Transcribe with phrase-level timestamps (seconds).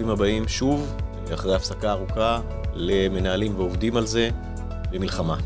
[0.00, 0.96] ברוכים הבאים שוב,
[1.34, 2.40] אחרי הפסקה ארוכה,
[2.74, 4.30] למנהלים ועובדים על זה
[4.90, 5.36] במלחמה.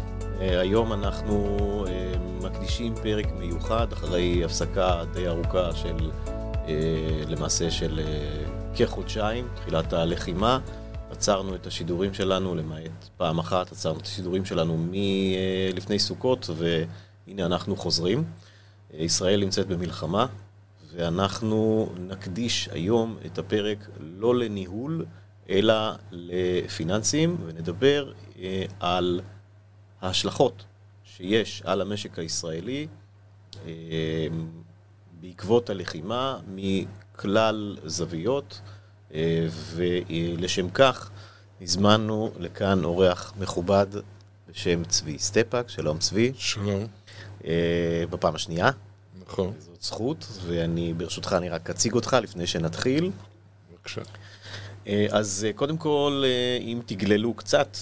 [0.40, 1.56] אה, היום אנחנו
[1.88, 2.12] אה,
[2.42, 6.10] מקדישים פרק מיוחד אחרי הפסקה די ארוכה של,
[6.68, 6.74] אה,
[7.28, 8.00] למעשה של
[8.74, 10.58] כחודשיים, תחילת הלחימה.
[11.10, 17.76] עצרנו את השידורים שלנו, למעט פעם אחת, עצרנו את השידורים שלנו מלפני סוכות, והנה אנחנו
[17.76, 18.24] חוזרים.
[18.98, 20.26] ישראל נמצאת במלחמה,
[20.94, 25.04] ואנחנו נקדיש היום את הפרק לא לניהול,
[25.48, 25.74] אלא
[26.10, 29.20] לפיננסים, ונדבר אה, על
[30.00, 30.64] ההשלכות
[31.04, 32.86] שיש על המשק הישראלי
[33.66, 34.26] אה,
[35.20, 38.60] בעקבות הלחימה מכלל זוויות,
[39.14, 41.10] אה, ולשם כך
[41.60, 43.86] הזמנו לכאן אורח מכובד
[44.48, 45.68] בשם צבי סטפק.
[45.68, 46.32] שלום צבי.
[46.36, 46.86] שלום.
[48.10, 48.70] בפעם השנייה.
[49.20, 49.52] נכון.
[49.58, 53.10] זאת זכות, ואני, ברשותך, אני רק אציג אותך לפני שנתחיל.
[53.72, 54.00] בבקשה.
[54.86, 57.76] אה, אז אה, קודם כל, אה, אם תגללו קצת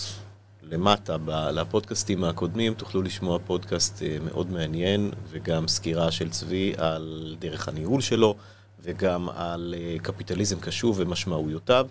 [0.62, 1.16] למטה
[1.52, 8.34] לפודקאסטים הקודמים, תוכלו לשמוע פודקאסט מאוד מעניין, וגם סקירה של צבי על דרך הניהול שלו,
[8.80, 11.86] וגם על קפיטליזם קשוב ומשמעויותיו,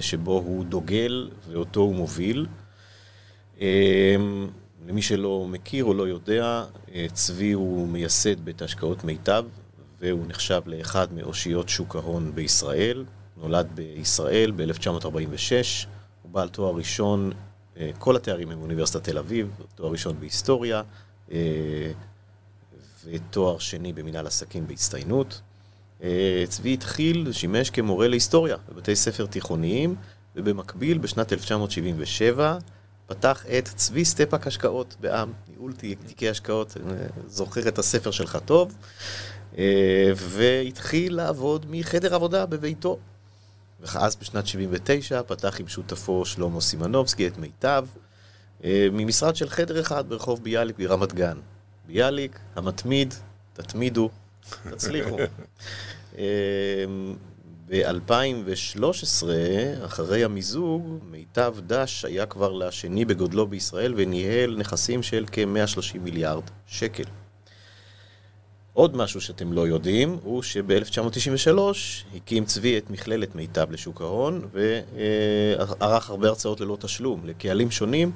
[0.00, 2.46] שבו הוא דוגל ואותו הוא מוביל.
[4.86, 6.64] למי שלא מכיר או לא יודע,
[7.12, 9.44] צבי הוא מייסד בית השקעות מיטב,
[10.00, 13.04] והוא נחשב לאחד מאושיות שוק ההון בישראל.
[13.36, 15.86] נולד בישראל ב-1946,
[16.22, 17.32] הוא בעל תואר ראשון,
[17.76, 20.82] אה, כל התארים הם באוניברסיטת תל אביב, תואר ראשון בהיסטוריה
[21.32, 21.92] אה,
[23.04, 25.40] ותואר שני במנהל עסקים בהצטיינות.
[26.02, 29.94] אה, צבי התחיל, שימש כמורה להיסטוריה בבתי ספר תיכוניים,
[30.36, 32.58] ובמקביל בשנת 1977
[33.14, 35.72] פתח את צבי סטפק השקעות בע"מ, ניהול
[36.06, 36.76] תיקי השקעות,
[37.26, 38.76] זוכר את הספר שלך טוב,
[40.16, 42.98] והתחיל לעבוד מחדר עבודה בביתו.
[43.80, 47.86] ואז בשנת 79 פתח עם שותפו שלמה סימנובסקי את מיטב,
[48.64, 51.38] אה, ממשרד של חדר אחד ברחוב ביאליק ברמת גן.
[51.86, 53.14] ביאליק, המתמיד,
[53.52, 54.10] תתמידו,
[54.70, 55.18] תצליחו.
[57.72, 59.26] אה, ב-2013,
[59.84, 67.04] אחרי המיזוג, מיטב דש היה כבר לשני בגודלו בישראל וניהל נכסים של כ-130 מיליארד שקל.
[68.72, 71.58] עוד משהו שאתם לא יודעים, הוא שב-1993
[72.16, 78.12] הקים צבי את מכללת מיטב לשוק ההון, וערך הרבה הרצאות ללא תשלום לקהלים שונים,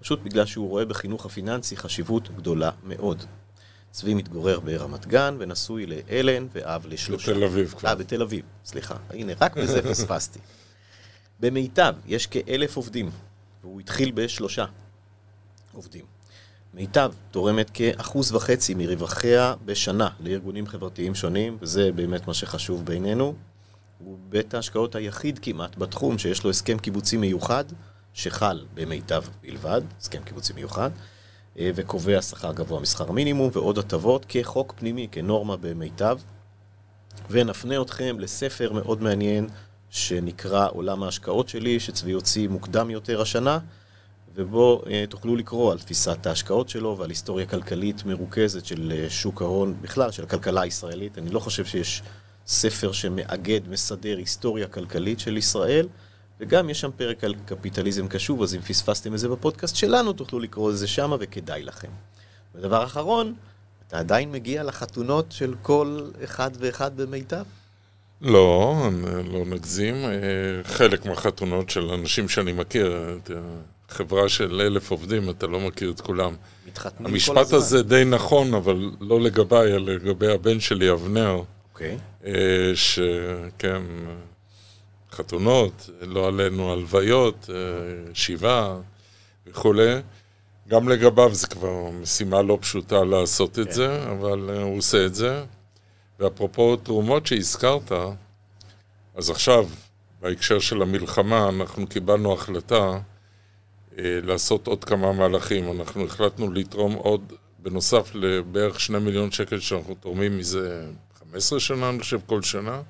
[0.00, 3.24] פשוט בגלל שהוא רואה בחינוך הפיננסי חשיבות גדולה מאוד.
[3.96, 7.32] צבי מתגורר ברמת גן, ונשוי לאלן, ואב לשלושה.
[7.32, 7.88] בתל אביב כבר.
[7.88, 8.94] אה, בתל אביב, סליחה.
[9.10, 10.38] הנה, רק בזה פספסתי.
[11.40, 13.10] במיטב יש כאלף עובדים,
[13.62, 14.64] והוא התחיל בשלושה
[15.72, 16.04] עובדים.
[16.74, 23.34] מיטב תורמת כאחוז וחצי מרווחיה בשנה לארגונים חברתיים שונים, וזה באמת מה שחשוב בינינו.
[23.98, 27.64] הוא בית ההשקעות היחיד כמעט בתחום שיש לו הסכם קיבוצי מיוחד,
[28.14, 30.90] שחל במיטב בלבד, הסכם קיבוצי מיוחד,
[31.58, 36.18] וקובע שכר גבוה משכר מינימום ועוד הטבות כחוק פנימי, כנורמה במיטב.
[37.30, 39.48] ונפנה אתכם לספר מאוד מעניין
[39.90, 43.58] שנקרא עולם ההשקעות שלי, שצבי הוציא מוקדם יותר השנה.
[44.36, 49.42] ובו אה, תוכלו לקרוא על תפיסת ההשקעות שלו ועל היסטוריה כלכלית מרוכזת של אה, שוק
[49.42, 51.18] ההון, בכלל של הכלכלה הישראלית.
[51.18, 52.02] אני לא חושב שיש
[52.46, 55.88] ספר שמאגד, מסדר היסטוריה כלכלית של ישראל,
[56.40, 60.38] וגם יש שם פרק על קפיטליזם קשוב, אז אם פספסתם את זה בפודקאסט שלנו, תוכלו
[60.38, 61.88] לקרוא את זה שמה וכדאי לכם.
[62.54, 63.34] ודבר אחרון,
[63.88, 67.44] אתה עדיין מגיע לחתונות של כל אחד ואחד במיטב?
[68.20, 68.74] לא,
[69.32, 69.94] לא נגזים.
[69.94, 70.10] אה,
[70.64, 73.18] חלק מהחתונות של אנשים שאני מכיר,
[73.88, 76.34] חברה של אלף עובדים, אתה לא מכיר את כולם.
[76.66, 77.10] מתחתנים כל הזמן.
[77.10, 81.42] המשפט הזה די נכון, אבל לא לגביי, אלא לגבי הבן שלי, אבנר.
[81.72, 81.96] אוקיי.
[81.96, 82.26] Okay.
[82.26, 83.82] אה, שכן,
[85.12, 88.76] חתונות, לא עלינו הלוויות, אה, שיבה
[89.46, 89.94] וכולי.
[90.68, 93.66] גם לגביו זה כבר משימה לא פשוטה לעשות את.
[93.66, 93.72] כן.
[93.72, 95.44] זה, אבל אה, הוא עושה את זה.
[96.20, 97.92] ואפרופו תרומות שהזכרת,
[99.14, 99.66] אז עכשיו,
[100.20, 102.98] בהקשר של המלחמה, אנחנו קיבלנו החלטה
[103.98, 105.80] אה, לעשות עוד כמה מהלכים.
[105.80, 110.86] אנחנו החלטנו לתרום עוד, בנוסף לבערך שני מיליון שקל שאנחנו תורמים מזה
[111.20, 112.82] 15 שנה, אני חושב, כל שנה,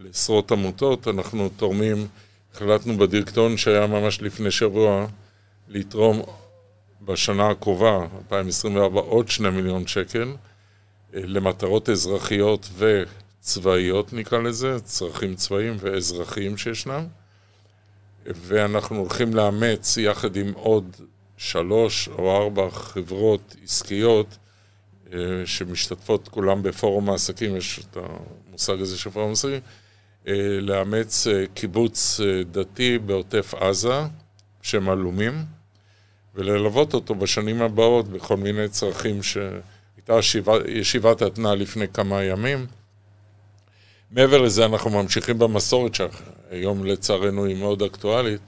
[0.00, 1.08] לעשרות עמותות.
[1.08, 2.06] אנחנו תורמים,
[2.54, 5.06] החלטנו בדירקטוריון שהיה ממש לפני שבוע,
[5.68, 6.22] לתרום
[7.02, 10.28] בשנה הקרובה, 2024, עוד שני מיליון שקל,
[11.14, 17.06] אה, למטרות אזרחיות וצבאיות נקרא לזה, צרכים צבאיים ואזרחיים שישנם.
[18.26, 20.96] ואנחנו הולכים לאמץ יחד עם עוד
[21.36, 24.38] שלוש או ארבע חברות עסקיות
[25.12, 27.96] אה, שמשתתפות כולם בפורום העסקים, יש את
[28.50, 29.60] המושג הזה של פורום העסקים,
[30.60, 32.20] לאמץ קיבוץ
[32.50, 34.02] דתי בעוטף עזה,
[34.62, 35.44] שהם עלומים,
[36.34, 40.18] וללוות אותו בשנים הבאות בכל מיני צרכים שהייתה
[40.68, 42.66] ישיבת התנעה לפני כמה ימים.
[44.10, 48.40] מעבר לזה, אנחנו ממשיכים במסורת שהיום לצערנו היא מאוד אקטואלית,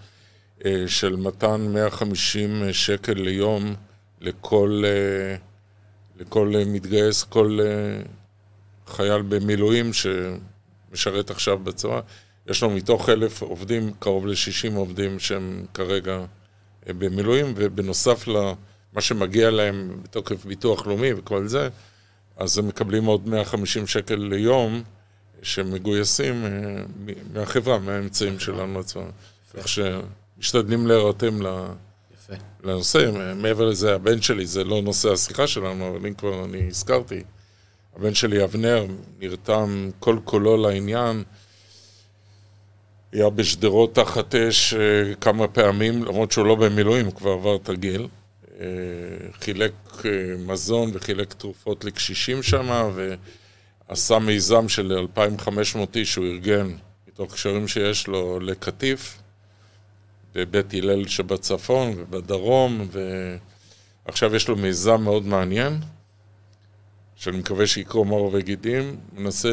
[0.65, 3.75] אה, של מתן 150 שקל ליום
[4.21, 5.37] לכל, אה,
[6.21, 8.03] לכל מתגייס, כל אה,
[8.87, 9.91] חייל במילואים
[10.93, 12.00] שמשרת עכשיו בצבא.
[12.47, 16.25] יש לנו מתוך אלף עובדים, קרוב ל-60 עובדים שהם כרגע
[16.87, 21.69] במילואים, ובנוסף למה שמגיע להם בתוקף ביטוח לאומי וכל זה,
[22.37, 24.83] אז הם מקבלים עוד 150 שקל ליום.
[25.43, 26.50] שמגויסים אה,
[27.33, 29.11] מהחברה, מהאמצעים שלנו עצמם.
[29.55, 31.39] כך שמשתדלים להירתם
[32.65, 33.11] לנושא.
[33.37, 37.23] מעבר לזה, הבן שלי, זה לא נושא השיחה שלנו, אבל אם כבר אני הזכרתי,
[37.97, 38.87] הבן שלי, אבנר,
[39.21, 41.23] נרתם כל כולו לעניין.
[43.12, 48.09] היה בשדרות תחת אש אה, כמה פעמים, למרות שהוא לא במילואים, כבר עבר את הגיל.
[48.61, 48.67] אה,
[49.41, 49.73] חילק
[50.47, 52.91] מזון וחילק תרופות לקשישים שם,
[53.89, 56.77] עשה מיזם של 2,500 איש שהוא ארגן,
[57.09, 59.19] מתוך קשרים שיש לו לקטיף,
[60.35, 62.89] בבית הלל שבצפון ובדרום,
[64.06, 65.79] ועכשיו יש לו מיזם מאוד מעניין,
[67.23, 69.53] שאני מקווה שיקרוא מאור וגידים, מנסה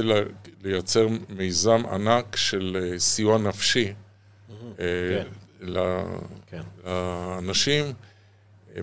[0.63, 4.81] לייצר מיזם ענק של אה, סיוע נפשי mm-hmm.
[6.50, 6.62] כן.
[6.83, 7.86] לאנשים.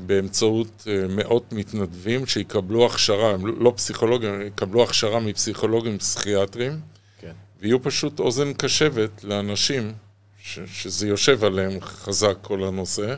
[0.06, 6.81] באמצעות אה, מאות מתנדבים שיקבלו הכשרה, הם לא פסיכולוגים, הם יקבלו הכשרה מפסיכולוגים פסיכיאטרים,
[7.21, 7.32] כן.
[7.61, 9.93] ויהיו פשוט אוזן קשבת לאנשים,
[10.39, 13.15] ש, שזה יושב עליהם חזק כל הנושא,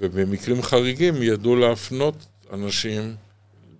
[0.00, 3.16] ובמקרים חריגים ידעו להפנות אנשים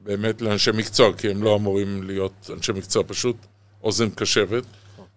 [0.04, 3.36] באמת לאנשי מקצוע, כי הם לא אמורים להיות אנשי מקצוע, פשוט
[3.82, 4.64] אוזן קשבת.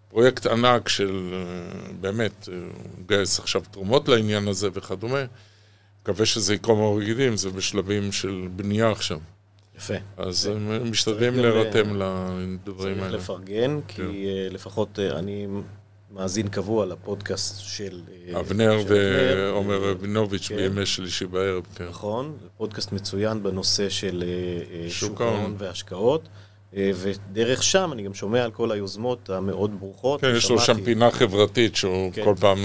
[0.09, 2.59] פרויקט ענק של אה, באמת, הוא אה,
[2.97, 5.25] מגייס עכשיו תרומות לעניין הזה וכדומה.
[6.01, 9.19] מקווה שזה יקרום עור גידים, זה בשלבים של בנייה עכשיו.
[9.77, 9.93] יפה.
[10.17, 13.09] אז הם משתדלים להירתם לדברים האלה.
[13.09, 14.03] צריך לפרגן, כי כן.
[14.03, 15.47] אה, לפחות אה, אני
[16.15, 18.01] מאזין קבוע לפודקאסט של...
[18.33, 20.55] אה, אבנר ועומר רבינוביץ' כן.
[20.55, 21.87] בימי שלישי בערב, כן.
[21.87, 24.23] נכון, פודקאסט מצוין בנושא של
[24.89, 26.29] שוק ההון והשקעות.
[26.73, 30.21] ודרך שם אני גם שומע על כל היוזמות המאוד ברוכות.
[30.21, 32.23] כן, יש לו שם פינה חברתית שהוא כן.
[32.23, 32.57] כל פעם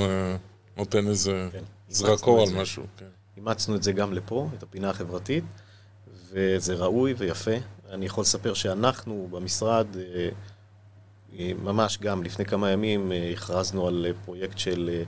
[0.76, 1.62] נותן איזה כן.
[1.88, 2.82] זרקור על משהו.
[2.97, 3.06] כן.
[3.37, 5.44] אימצנו את זה גם לפה, את הפינה החברתית,
[6.32, 7.50] וזה ראוי ויפה.
[7.91, 10.29] אני יכול לספר שאנחנו במשרד, אה, אה,
[11.38, 15.03] ממש גם לפני כמה ימים אה, הכרזנו על פרויקט של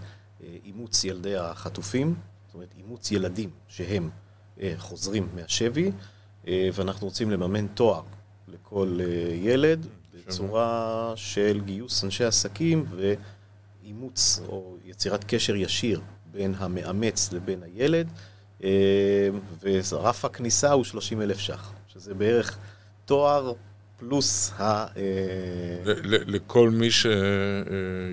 [0.65, 2.15] אימוץ ילדי החטופים,
[2.47, 4.11] זאת אומרת אימוץ ילדים שהם
[4.77, 5.91] חוזרים מהשבי,
[6.47, 8.03] ואנחנו רוצים לממן תואר
[8.49, 8.99] לכל
[9.43, 12.85] ילד בצורה של גיוס אנשי עסקים
[13.83, 18.09] ואימוץ או יצירת קשר ישיר בין המאמץ לבין הילד,
[18.65, 19.29] אה,
[19.63, 22.59] ורף הכניסה הוא 30 אלף ש"ח, שזה בערך
[23.05, 23.53] תואר
[24.09, 24.63] פלוס ה...
[24.63, 24.87] אה,
[26.05, 27.06] לכל מי ש...
[27.06, 27.13] אה,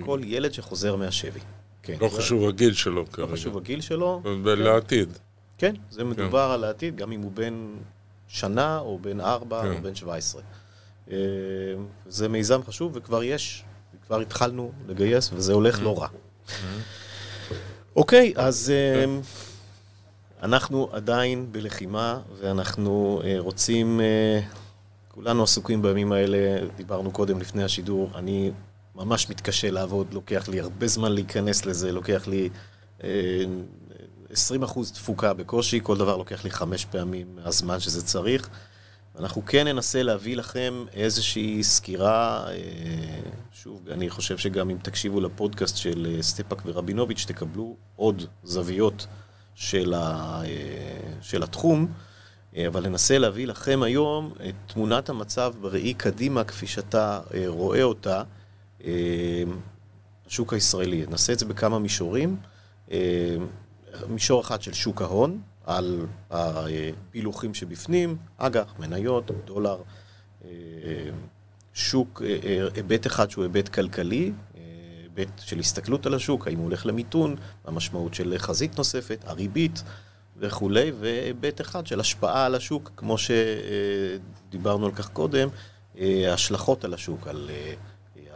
[0.04, 1.40] כל ילד שחוזר מהשבי.
[1.82, 1.96] כן.
[2.00, 3.28] לא חשוב הגיל שלו כרגע.
[3.28, 4.22] לא חשוב הגיל שלו.
[4.44, 5.18] לעתיד.
[5.58, 6.54] כן, זה מדובר כן.
[6.54, 7.66] על העתיד, גם אם הוא בן
[8.28, 9.72] שנה, או בן ארבע, כן.
[9.72, 10.42] או בן שבע עשרה.
[12.08, 13.64] זה מיזם חשוב, וכבר יש,
[14.06, 16.08] כבר התחלנו לגייס, וזה הולך לא רע.
[17.96, 18.72] אוקיי, אז
[19.04, 19.20] אמ,
[20.42, 24.40] אנחנו עדיין בלחימה, ואנחנו אה, רוצים, אה,
[25.14, 28.50] כולנו עסוקים בימים האלה, דיברנו קודם לפני השידור, אני
[28.94, 32.48] ממש מתקשה לעבוד, לוקח לי הרבה זמן להיכנס לזה, לוקח לי
[34.30, 38.48] 20 אה, אחוז תפוקה בקושי, כל דבר לוקח לי חמש פעמים מהזמן שזה צריך.
[39.18, 42.54] אנחנו כן ננסה להביא לכם איזושהי סקירה, אה,
[43.52, 49.06] שוב, אני חושב שגם אם תקשיבו לפודקאסט של אה, סטפק ורבינוביץ', תקבלו עוד זוויות
[49.54, 51.86] של, ה, אה, של התחום,
[52.66, 58.22] אבל ננסה להביא לכם היום את תמונת המצב בראי קדימה, כפי שאתה רואה אותה,
[60.26, 61.06] השוק הישראלי.
[61.06, 62.36] נעשה את זה בכמה מישורים.
[64.08, 69.82] מישור אחד של שוק ההון, על הפילוחים שבפנים, אג"ח, מניות, דולר,
[70.44, 70.50] אה,
[71.74, 74.32] שוק, אה, אה, היבט אחד שהוא היבט כלכלי,
[75.02, 79.82] היבט של הסתכלות על השוק, האם הוא הולך למיתון, המשמעות של חזית נוספת, הריבית
[80.40, 85.48] וכולי, והיבט אחד של השפעה על השוק, כמו שדיברנו על כך קודם,
[86.32, 87.50] השלכות על השוק, על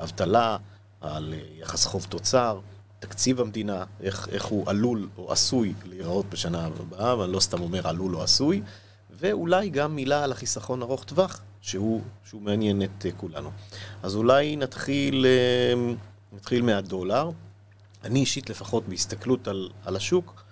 [0.03, 0.57] אבטלה,
[1.01, 2.61] על יחס חוב תוצר.
[2.99, 7.89] תקציב המדינה, איך, איך הוא עלול או עשוי להיראות בשנה הבאה, ואני לא סתם אומר
[7.89, 8.63] עלול או עשוי,
[9.11, 13.51] ואולי גם מילה על החיסכון ארוך טווח, שהוא, שהוא מעניין את uh, כולנו.
[14.03, 15.27] אז אולי נתחיל
[16.33, 17.31] נתחיל מהדולר.
[18.05, 20.44] אני אישית לפחות בהסתכלות על, על השוק,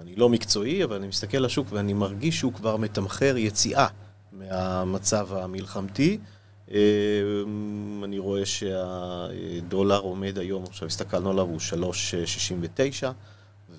[0.00, 3.86] אני לא מקצועי, אבל אני מסתכל על השוק ואני מרגיש שהוא כבר מתמחר יציאה
[4.32, 6.18] מהמצב המלחמתי.
[6.70, 6.80] אה,
[8.04, 13.06] אני רואה שהדולר עומד היום, עכשיו הסתכלנו עליו, הוא 3.69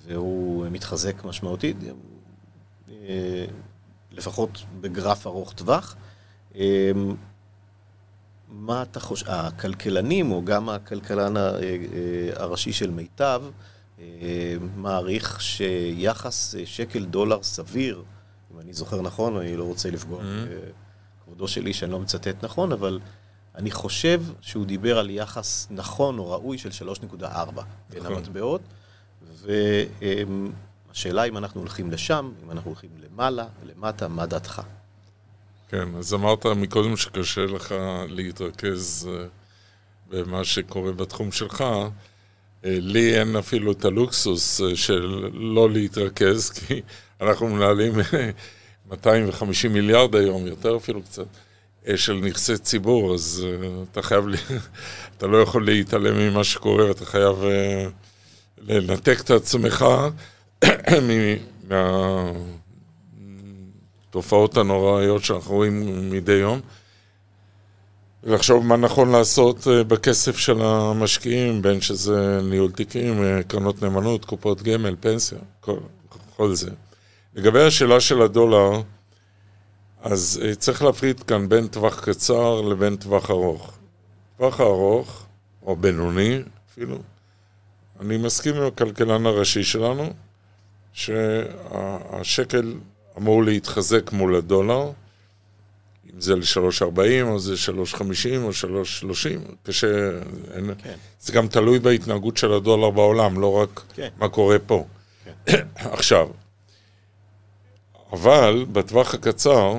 [0.06, 1.76] והוא מתחזק משמעותית,
[2.90, 3.44] אה,
[4.12, 5.96] לפחות בגרף ארוך טווח.
[6.56, 6.90] אה,
[8.48, 11.34] מה אתה חושב, הכלכלנים, או גם הכלכלן
[12.36, 13.42] הראשי של מיטב,
[14.76, 18.02] מעריך שיחס שקל דולר סביר,
[18.54, 21.22] אם אני זוכר נכון, אני לא רוצה לפגוע mm-hmm.
[21.22, 23.00] בכבודו שלי שאני לא מצטט נכון, אבל
[23.54, 27.24] אני חושב שהוא דיבר על יחס נכון או ראוי של 3.4
[27.90, 28.12] בין נכון.
[28.16, 28.60] המטבעות,
[30.88, 34.62] והשאלה אם אנחנו הולכים לשם, אם אנחנו הולכים למעלה, למטה, מה דעתך?
[35.68, 37.74] כן, אז אמרת מקודם שקשה לך
[38.08, 39.26] להתרכז אה,
[40.08, 41.64] במה שקורה בתחום שלך.
[42.64, 46.80] אה, לי אין אפילו את הלוקסוס אה, של לא להתרכז, כי
[47.20, 47.92] אנחנו מנהלים
[48.90, 51.26] 250 מיליארד היום, יותר אפילו קצת,
[51.96, 53.46] של נכסי ציבור, אז
[53.90, 54.24] אתה חייב,
[55.16, 57.36] אתה לא יכול להתעלם ממה שקורה, אתה חייב
[58.58, 59.86] לנתק את עצמך
[64.08, 66.60] מהתופעות הנוראיות שאנחנו רואים מדי יום.
[68.24, 74.24] לחשוב מה נכון לעשות אה, בכסף של המשקיעים, בין שזה ניהול תיקים, אה, קרנות נאמנות,
[74.24, 75.76] קופות גמל, פנסיה, כל,
[76.36, 76.70] כל זה.
[77.34, 78.82] לגבי השאלה של הדולר,
[80.02, 83.72] אז אה, צריך להפריד כאן בין טווח קצר לבין טווח ארוך.
[84.36, 85.26] טווח הארוך,
[85.62, 86.38] או בינוני
[86.72, 86.98] אפילו,
[88.00, 90.12] אני מסכים עם הכלכלן הראשי שלנו,
[90.92, 92.74] שהשקל
[93.18, 94.90] אמור להתחזק מול הדולר,
[96.14, 97.98] אם זה ל-3.40 או זה 3.50
[98.36, 100.10] או 3.30, קשה...
[100.82, 100.94] כן.
[101.20, 104.08] זה גם תלוי בהתנהגות של הדולר בעולם, לא רק כן.
[104.18, 104.86] מה קורה פה.
[105.24, 105.66] כן.
[105.76, 106.28] עכשיו,
[108.12, 109.74] אבל בטווח הקצר,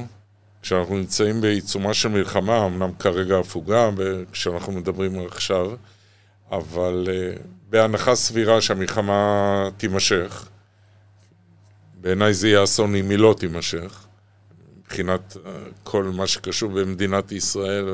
[0.61, 3.89] כשאנחנו נמצאים בעיצומה של מלחמה, אמנם כרגע הפוגה,
[4.31, 5.71] כשאנחנו מדברים עכשיו,
[6.51, 10.47] אבל uh, בהנחה סבירה שהמלחמה תימשך,
[12.01, 14.05] בעיניי זה יהיה אסון אם היא לא תימשך,
[14.93, 15.51] מבחינת אה,
[15.83, 17.85] כל מה שקשור במדינת ישראל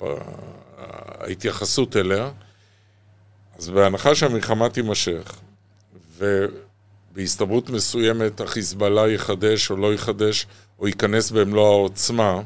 [0.00, 2.30] וההתייחסות אליה.
[3.58, 5.40] אז בהנחה שהמלחמה תימשך,
[6.18, 10.46] ובהסתברות מסוימת החיזבאללה יחדש או לא יחדש,
[10.78, 12.40] או ייכנס במלוא העוצמה,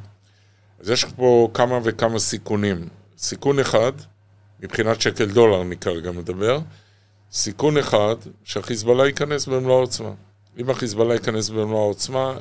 [0.81, 2.89] אז יש פה כמה וכמה סיכונים.
[3.19, 3.93] סיכון אחד,
[4.61, 6.59] מבחינת שקל דולר אני כרגע מדבר,
[7.33, 10.11] סיכון אחד, שהחיזבאללה ייכנס במלוא העוצמה.
[10.59, 12.35] אם החיזבאללה ייכנס במלוא העוצמה,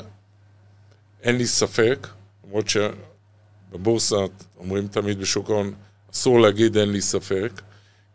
[1.24, 2.08] אין לי ספק,
[2.46, 4.16] למרות שבבורסה
[4.58, 5.74] אומרים תמיד בשוק ההון,
[6.13, 7.62] אסור להגיד אין לי ספק,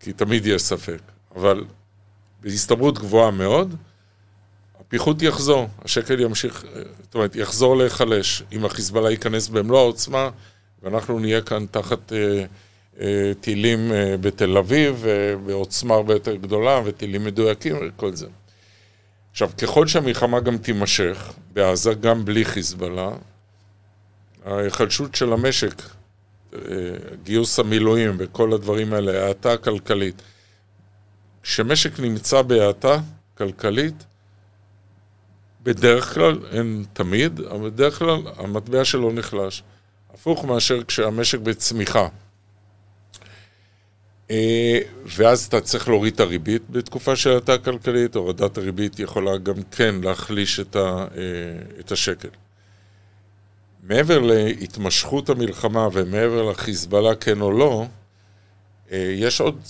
[0.00, 0.98] כי תמיד יש ספק,
[1.36, 1.64] אבל
[2.40, 3.74] בהסתברות גבוהה מאוד,
[4.80, 6.64] הפיחות יחזור, השקל ימשיך,
[7.02, 8.42] זאת אומרת, יחזור להיחלש.
[8.52, 10.30] אם החיזבאללה ייכנס במלוא העוצמה,
[10.82, 12.44] ואנחנו נהיה כאן תחת אה,
[13.00, 18.26] אה, טילים אה, בתל אביב, אה, בעוצמה הרבה יותר גדולה, וטילים מדויקים וכל זה.
[19.36, 23.10] עכשיו, ככל שהמלחמה גם תימשך, בעזה גם בלי חיזבאללה,
[24.44, 25.82] ההיחלשות של המשק,
[26.54, 26.60] אה,
[27.22, 30.22] גיוס המילואים וכל הדברים האלה, האטה כלכלית.
[31.42, 32.98] כשמשק נמצא בהאטה
[33.38, 34.04] כלכלית,
[35.62, 39.62] בדרך כלל, אין תמיד, אבל בדרך כלל המטבע שלו נחלש.
[40.14, 42.08] הפוך מאשר כשהמשק בצמיחה.
[44.30, 49.62] אה, ואז אתה צריך להוריד את הריבית בתקופה של האטה כלכלית, הורדת הריבית יכולה גם
[49.70, 51.24] כן להחליש את, ה, אה,
[51.80, 52.28] את השקל.
[53.82, 57.86] מעבר להתמשכות המלחמה ומעבר לחיזבאללה כן או לא,
[58.92, 59.60] אה, יש עוד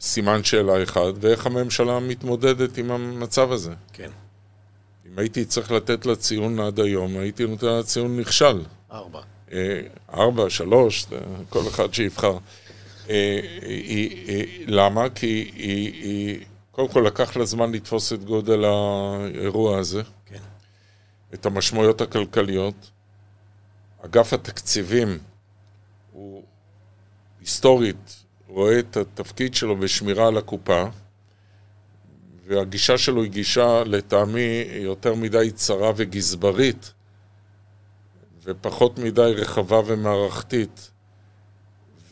[0.00, 3.72] סימן שאלה אחד, ואיך הממשלה מתמודדת עם המצב הזה.
[3.92, 4.10] כן.
[5.06, 8.62] אם הייתי צריך לתת לה ציון עד היום, הייתי נותן לה ציון נכשל.
[8.92, 9.20] ארבע.
[10.14, 11.06] ארבע, שלוש,
[11.48, 12.38] כל אחד שיבחר.
[13.10, 13.40] אה,
[14.66, 15.08] למה?
[15.08, 20.38] כי היא, קודם כל לקח לה זמן לתפוס את גודל האירוע הזה, כן.
[21.34, 22.90] את המשמעויות הכלכליות.
[24.04, 25.18] אגף התקציבים
[26.12, 26.42] הוא
[27.40, 30.84] היסטורית רואה את התפקיד שלו בשמירה על הקופה,
[32.46, 36.92] והגישה שלו היא גישה לטעמי יותר מדי צרה וגזברית,
[38.44, 40.91] ופחות מדי רחבה ומערכתית.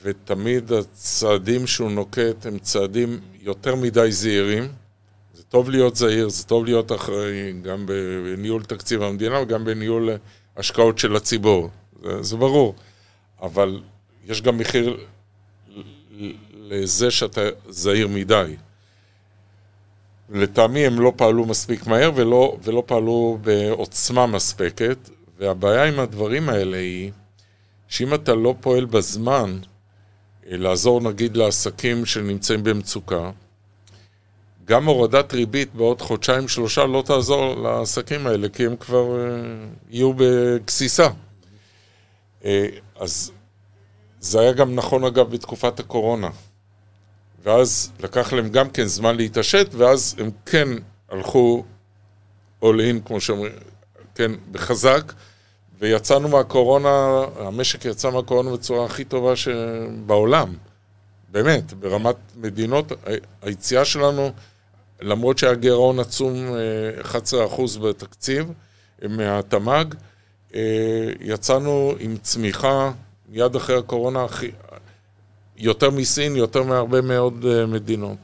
[0.02, 4.68] ותמיד הצעדים שהוא נוקט הם צעדים יותר מדי זהירים.
[5.34, 10.10] זה טוב להיות זהיר, זה טוב להיות אחראי גם בניהול תקציב המדינה וגם בניהול
[10.56, 11.70] השקעות של הציבור,
[12.02, 12.74] זה, זה ברור.
[13.42, 13.82] אבל
[14.26, 14.96] יש גם מחיר
[16.54, 18.56] לזה שאתה זהיר מדי.
[20.30, 26.76] לטעמי הם לא פעלו מספיק מהר ולא, ולא פעלו בעוצמה מספקת, והבעיה עם הדברים האלה
[26.76, 27.12] היא
[27.88, 29.58] שאם אתה לא פועל בזמן,
[30.46, 33.30] לעזור נגיד לעסקים שנמצאים במצוקה,
[34.64, 41.08] גם הורדת ריבית בעוד חודשיים-שלושה לא תעזור לעסקים האלה, כי הם כבר uh, יהיו בגסיסה.
[42.42, 42.46] Uh,
[42.96, 43.32] אז
[44.20, 46.30] זה היה גם נכון, אגב, בתקופת הקורונה.
[47.42, 50.68] ואז לקח להם גם כן זמן להתעשת, ואז הם כן
[51.08, 51.64] הלכו
[52.62, 53.52] all in, כמו שאומרים,
[54.14, 55.12] כן, בחזק,
[55.80, 60.54] ויצאנו מהקורונה, המשק יצא מהקורונה בצורה הכי טובה שבעולם.
[61.32, 62.92] באמת, ברמת מדינות,
[63.42, 64.30] היציאה שלנו,
[65.00, 66.34] למרות שהיה גירעון עצום,
[67.02, 68.52] 11% אה, בתקציב
[69.08, 69.84] מהתמ"ג,
[70.54, 72.92] אה, יצאנו עם צמיחה
[73.28, 74.26] מיד אחרי הקורונה
[75.56, 78.16] יותר מסין, יותר מהרבה מאוד אה, מדינות.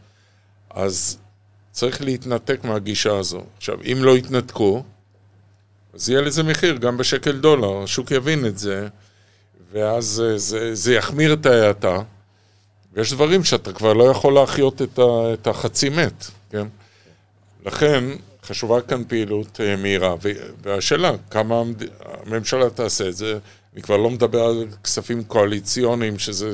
[0.70, 1.18] אז
[1.72, 3.42] צריך להתנתק מהגישה הזו.
[3.56, 4.82] עכשיו, אם לא יתנתקו,
[5.96, 8.88] אז יהיה לזה מחיר, גם בשקל דולר, השוק יבין את זה,
[9.72, 11.98] ואז זה, זה, זה יחמיר את ההאטה,
[12.92, 15.02] ויש דברים שאתה כבר לא יכול להחיות את, ה,
[15.34, 16.66] את החצי מת, כן?
[17.66, 18.04] לכן
[18.44, 20.14] חשובה כאן פעילות uh, מהירה,
[20.62, 21.62] והשאלה, כמה
[22.26, 23.38] הממשלה תעשה את זה,
[23.74, 26.50] אני כבר לא מדבר על כספים קואליציוניים, שזה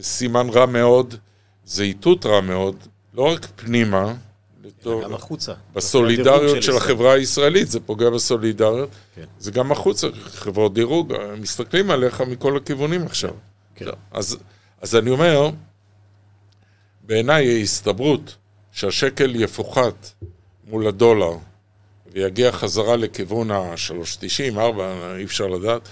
[0.00, 1.14] סימן רע מאוד,
[1.64, 2.76] זה איתות רע מאוד,
[3.14, 4.14] לא רק פנימה,
[4.68, 5.52] לתור, גם החוצה.
[5.74, 8.90] בסולידריות של, של החברה הישראלית, זה פוגע בסולידריות.
[9.14, 9.24] כן.
[9.38, 13.34] זה גם החוצה, חברות דירוג, מסתכלים עליך מכל הכיוונים עכשיו.
[13.74, 13.86] כן.
[14.10, 14.36] אז,
[14.80, 15.50] אז אני אומר,
[17.02, 18.36] בעיניי ההסתברות
[18.72, 20.10] שהשקל יפוחת
[20.66, 21.32] מול הדולר
[22.12, 25.88] ויגיע חזרה לכיוון ה-3.90, 4, אי אפשר לדעת,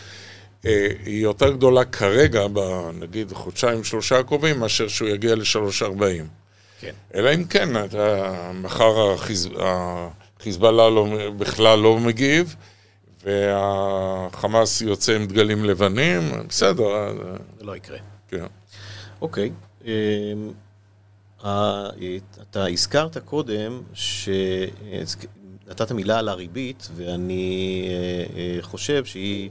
[0.67, 2.47] אה, היא יותר גדולה כרגע,
[2.95, 6.46] נגיד חודשיים, שלושה הקרובים, מאשר שהוא יגיע ל-3.40.
[6.81, 6.93] כן.
[7.15, 9.49] אלא אם כן, אתה, מחר החיז...
[10.39, 12.57] החיזבאללה לא, בכלל לא מגיב,
[13.25, 16.85] והחמאס יוצא עם דגלים לבנים, בסדר.
[17.59, 17.99] זה לא יקרה.
[18.29, 18.47] כן.
[19.21, 19.51] אוקיי.
[19.85, 19.91] אמ,
[21.41, 29.51] אתה הזכרת קודם שנתת מילה על הריבית, ואני אה, אה, חושב שהיא...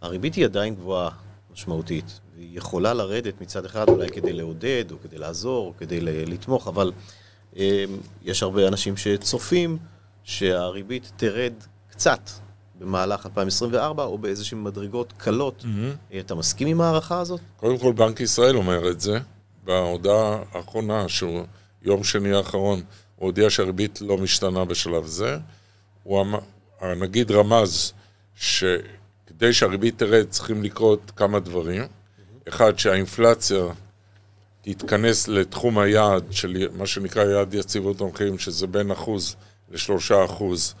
[0.00, 1.10] הריבית היא עדיין גבוהה
[1.52, 6.92] משמעותית, יכולה לרדת מצד אחד אולי כדי לעודד, או כדי לעזור, או כדי לתמוך, אבל
[7.56, 7.62] אמ,
[8.22, 9.78] יש הרבה אנשים שצופים
[10.24, 11.52] שהריבית תרד
[11.90, 12.30] קצת
[12.80, 15.62] במהלך 2024, או באיזשהן מדרגות קלות.
[15.62, 16.14] Mm-hmm.
[16.20, 17.40] אתה מסכים עם ההערכה הזאת?
[17.56, 19.18] קודם כל, בנק ישראל אומר את זה.
[19.64, 21.44] בהודעה האחרונה, שהוא
[21.82, 22.82] יום שני האחרון,
[23.16, 25.38] הוא הודיע שהריבית לא משתנה בשלב זה.
[26.02, 26.26] הוא,
[26.80, 27.92] הנגיד רמז
[28.34, 28.64] ש...
[29.26, 31.82] כדי שהריבית תרד צריכים לקרות כמה דברים.
[32.50, 33.64] אחד, שהאינפלציה
[34.62, 39.36] תתכנס לתחום היעד של מה שנקרא יעד יציבות המחירים, שזה בין אחוז
[39.70, 40.74] לשלושה אחוז,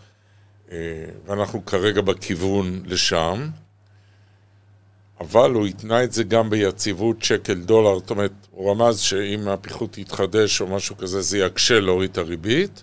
[0.72, 0.76] אה,
[1.26, 3.48] ואנחנו כרגע בכיוון לשם.
[5.20, 9.98] אבל הוא התנה את זה גם ביציבות שקל דולר, זאת אומרת, הוא רמז שאם הפיחות
[9.98, 12.82] יתחדש או משהו כזה, זה יקשה להוריד את הריבית.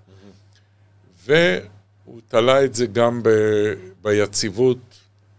[1.25, 3.29] והוא תלה את זה גם ב,
[4.01, 4.77] ביציבות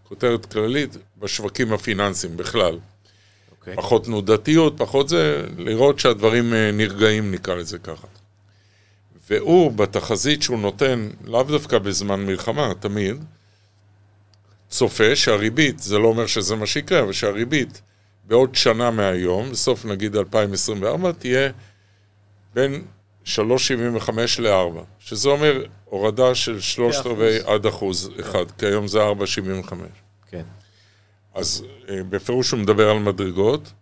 [0.03, 2.79] כותרת כללית, בשווקים הפיננסיים בכלל.
[3.59, 3.61] Okay.
[3.61, 3.75] אוקיי.
[3.75, 8.07] פחות תנודתיות, פחות זה, לראות שהדברים אה, נרגעים, נקרא לזה ככה.
[9.29, 13.23] והוא, בתחזית שהוא נותן, לאו דווקא בזמן מלחמה, תמיד,
[14.69, 17.81] צופה שהריבית, זה לא אומר שזה מה שיקרה, אבל שהריבית
[18.25, 21.51] בעוד שנה מהיום, בסוף נגיד 2024, תהיה
[22.53, 22.83] בין
[23.25, 23.31] 3.75
[24.39, 29.73] ל-4, שזה אומר הורדה של שלושת רבעי עד אחוז אחד, כי היום זה 4.75.
[30.29, 30.43] כן.
[31.33, 33.73] אז אה, בפירוש הוא מדבר על מדרגות.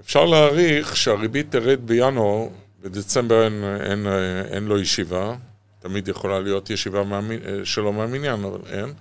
[0.00, 2.48] אפשר להעריך שהריבית תרד בינואר,
[2.82, 4.06] בדצמבר אין, אין,
[4.50, 5.34] אין לו ישיבה,
[5.78, 8.92] תמיד יכולה להיות ישיבה מהמין, אה, שלא מהמניין, אבל אין.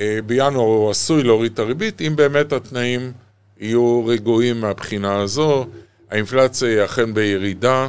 [0.00, 3.12] אה, בינואר הוא עשוי להוריד את הריבית, אם באמת התנאים
[3.58, 5.66] יהיו רגועים מהבחינה הזו,
[6.10, 7.88] האינפלציה היא אכן בירידה,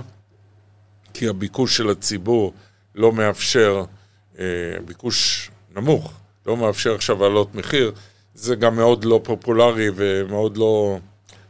[1.14, 2.54] כי הביקוש של הציבור
[2.96, 3.84] לא מאפשר,
[4.40, 4.46] אה,
[4.86, 6.14] ביקוש נמוך,
[6.46, 7.92] לא מאפשר עכשיו לעלות מחיר.
[8.36, 11.00] זה גם מאוד לא פופולרי ומאוד לא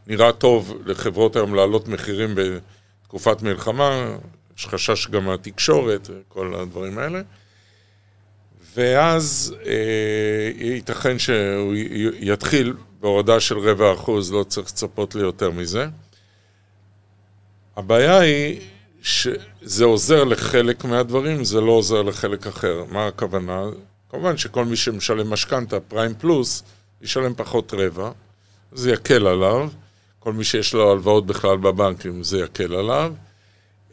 [0.07, 4.15] נראה טוב לחברות היום לעלות מחירים בתקופת מלחמה.
[4.57, 7.21] יש חשש גם מהתקשורת וכל הדברים האלה.
[8.75, 11.73] ואז אה, ייתכן שהוא
[12.19, 15.87] יתחיל בהורדה של רבע אחוז, לא צריך לצפות ליותר מזה.
[17.75, 18.59] הבעיה היא
[19.01, 22.83] שזה עוזר לחלק מהדברים, זה לא עוזר לחלק אחר.
[22.91, 23.63] מה הכוונה?
[24.09, 26.63] כמובן שכל מי שמשלם משכנתה, פריים פלוס,
[27.01, 28.11] ישלם פחות רבע,
[28.71, 29.69] זה יקל עליו.
[30.19, 33.13] כל מי שיש לו הלוואות בכלל בבנקים, זה יקל עליו.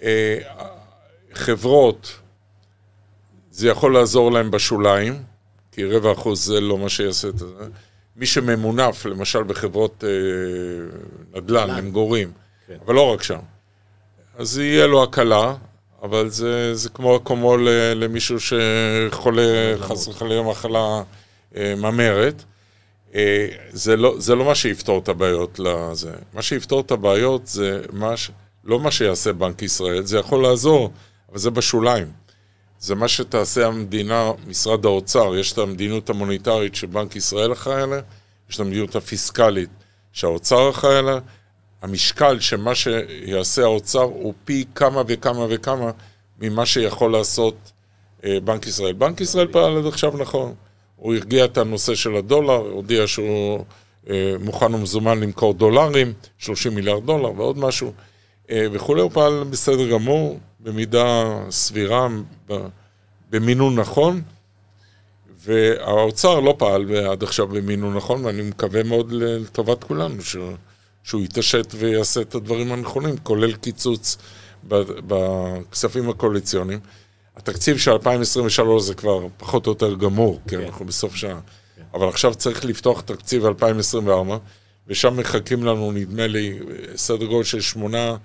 [0.03, 0.39] אה,
[1.35, 2.19] חברות,
[3.51, 5.23] זה יכול לעזור להם בשוליים,
[5.73, 7.47] כי רבע אחוז זה לא מה שיעשה את זה.
[8.17, 10.11] מי שממונף, למשל בחברות אה,
[11.39, 12.33] נדל"ן, למגורים,
[12.67, 12.77] כן.
[12.87, 13.39] אבל לא רק שם,
[14.39, 15.55] אז יהיה לו הקלה,
[16.03, 21.03] אבל זה, זה כמו אקומול למישהו שחולה חס וחלילה מחלה
[21.57, 22.45] אה, ממרת.
[23.15, 26.13] אה, זה לא, זה לא מה שיפתור את הבעיות לזה.
[26.35, 28.31] מה שיפתור את הבעיות זה מה ש...
[28.65, 30.91] לא מה שיעשה בנק ישראל, זה יכול לעזור,
[31.31, 32.13] אבל זה בשוליים.
[32.79, 38.01] זה מה שתעשה המדינה, משרד האוצר, יש את המדיניות המוניטרית שבנק ישראל אחראי עליה,
[38.51, 39.71] יש את המדיניות הפיסקלית
[40.13, 41.19] שהאוצר אחראי עליה,
[41.83, 45.91] המשקל שמה שיעשה האוצר הוא פי כמה וכמה וכמה
[46.41, 47.73] ממה שיכול לעשות
[48.25, 48.93] אה, בנק ישראל.
[48.93, 50.55] בנק ישראל פעל עד עכשיו נכון.
[51.03, 53.65] הוא הרגיע את הנושא של הדולר, הודיע שהוא
[54.11, 57.93] אה, מוכן ומזומן למכור דולרים, 30 מיליארד דולר ועוד משהו
[58.51, 62.09] אה, וכולי, הוא פעל בסדר גמור, במידה סבירה,
[63.31, 64.23] במינון נכון,
[65.45, 70.37] והאוצר לא פעל עד עכשיו במינון נכון, ואני מקווה מאוד לטובת כולנו ש...
[71.05, 74.17] שהוא יתעשת ויעשה את הדברים הנכונים, כולל קיצוץ
[75.07, 76.81] בכספים הקואליציוניים.
[77.37, 80.63] התקציב של 2023 זה כבר פחות או יותר גמור, כי כן.
[80.63, 81.41] אנחנו בסוף שעה.
[81.77, 81.83] כן.
[81.95, 84.37] אבל עכשיו צריך לפתוח תקציב 2024,
[84.87, 86.59] ושם מחכים לנו, נדמה לי,
[86.97, 88.17] סדר גודל של 8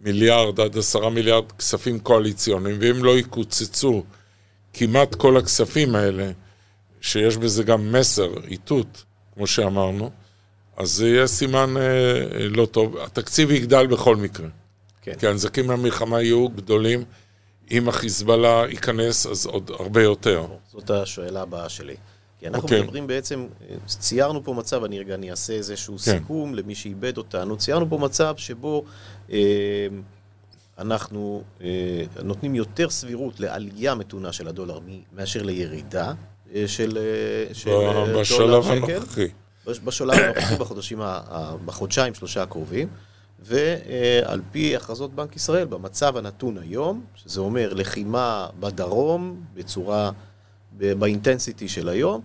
[0.00, 4.02] מיליארד עד 10 מיליארד כספים קואליציוניים, ואם לא יקוצצו
[4.72, 6.30] כמעט כל הכספים האלה,
[7.00, 10.10] שיש בזה גם מסר, איתות, כמו שאמרנו,
[10.76, 12.96] אז זה יהיה סימן אה, לא טוב.
[12.96, 14.46] התקציב יגדל בכל מקרה.
[15.02, 15.14] כן.
[15.18, 17.04] כי הנזקים מהמלחמה יהיו גדולים.
[17.78, 20.46] אם החיזבאללה ייכנס, אז עוד הרבה יותר.
[20.72, 21.94] זאת השאלה הבאה שלי.
[22.38, 22.62] כי אנחנו okay.
[22.62, 22.82] אוקיי.
[22.82, 23.46] מדברים בעצם,
[23.86, 26.18] ציירנו פה מצב, אני רגע, אני אעשה איזשהו כן.
[26.18, 28.84] סיכום למי שאיבד אותנו, ציירנו פה מצב שבו
[29.32, 29.38] אה,
[30.78, 34.78] אנחנו אה, נותנים יותר סבירות לעלייה מתונה של הדולר
[35.12, 36.12] מאשר לירידה
[36.54, 39.28] אה, של, אה, של אה, בשלב הנוכחי.
[39.84, 41.00] בשלב הנוכחי בחודשים,
[41.64, 42.88] בחודשיים, שלושה הקרובים.
[43.38, 50.10] ועל פי הכרזות בנק ישראל, במצב הנתון היום, שזה אומר לחימה בדרום בצורה,
[50.72, 52.20] באינטנסיטי של היום,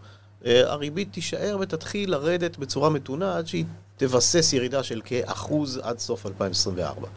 [0.46, 3.66] הריבית תישאר ותתחיל לרדת בצורה מתונה עד שהיא
[3.98, 7.08] תבסס ירידה של כאחוז עד סוף 2024.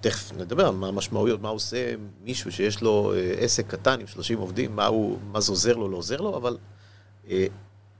[0.00, 1.94] תכף נדבר על מה המשמעויות, מה עושה
[2.24, 5.96] מישהו שיש לו עסק קטן עם 30 עובדים, מה, הוא, מה זה עוזר לו, לא
[5.96, 6.56] עוזר לו, אבל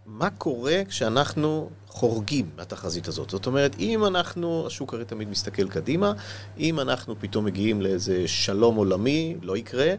[0.06, 3.30] מה קורה כשאנחנו חורגים מהתחזית הזאת?
[3.30, 6.12] זאת אומרת, אם אנחנו, השוק הרי תמיד מסתכל קדימה,
[6.58, 9.94] אם אנחנו פתאום מגיעים לאיזה שלום עולמי, לא יקרה,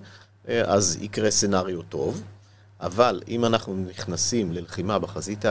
[0.48, 2.24] אז יקרה סצנריו טוב,
[2.80, 5.46] אבל אם אנחנו נכנסים ללחימה בחזית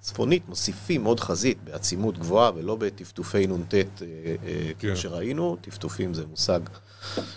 [0.00, 4.96] הצפונית, מוסיפים עוד חזית בעצימות גבוהה ולא בטפטופי נ"ט אה, אה, כמו כן.
[4.96, 6.60] שראינו, טפטופים זה מושג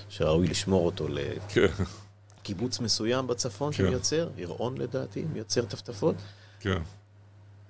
[0.09, 1.17] שראוי לשמור אותו ל...
[1.47, 1.67] כן.
[2.43, 3.77] קיבוץ מסוים בצפון כן.
[3.77, 6.15] שמייצר, ירעון לדעתי, מייצר טפטפות.
[6.61, 6.81] כן.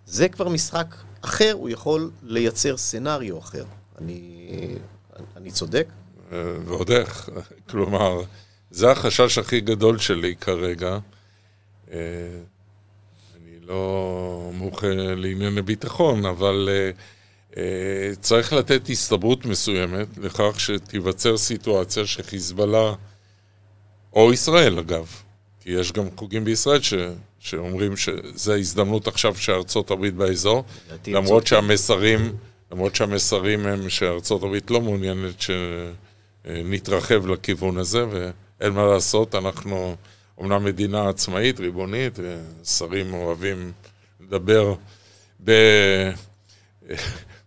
[0.05, 3.65] זה כבר משחק אחר, הוא יכול לייצר סצנריו אחר.
[4.01, 4.47] אני,
[5.37, 5.87] אני צודק?
[6.31, 7.29] ועוד איך.
[7.69, 8.21] כלומר,
[8.71, 10.97] זה החשש הכי גדול שלי כרגע.
[11.91, 11.97] אה,
[13.35, 16.91] אני לא מומחה לענייני ביטחון, אבל אה,
[17.57, 22.93] אה, צריך לתת הסתברות מסוימת לכך שתיווצר סיטואציה שחיזבאללה,
[24.13, 25.07] או ישראל אגב,
[25.59, 26.93] כי יש גם חוגים בישראל ש...
[27.41, 30.63] שאומרים שזו ההזדמנות עכשיו שארצות הברית באזור,
[31.07, 32.35] למרות שהמסרים,
[32.71, 35.35] למרות שהמסרים הם שארצות הברית לא מעוניינת
[36.45, 39.95] שנתרחב לכיוון הזה, ואין מה לעשות, אנחנו
[40.37, 42.19] אומנם מדינה עצמאית, ריבונית,
[42.63, 43.71] שרים אוהבים
[44.19, 44.73] לדבר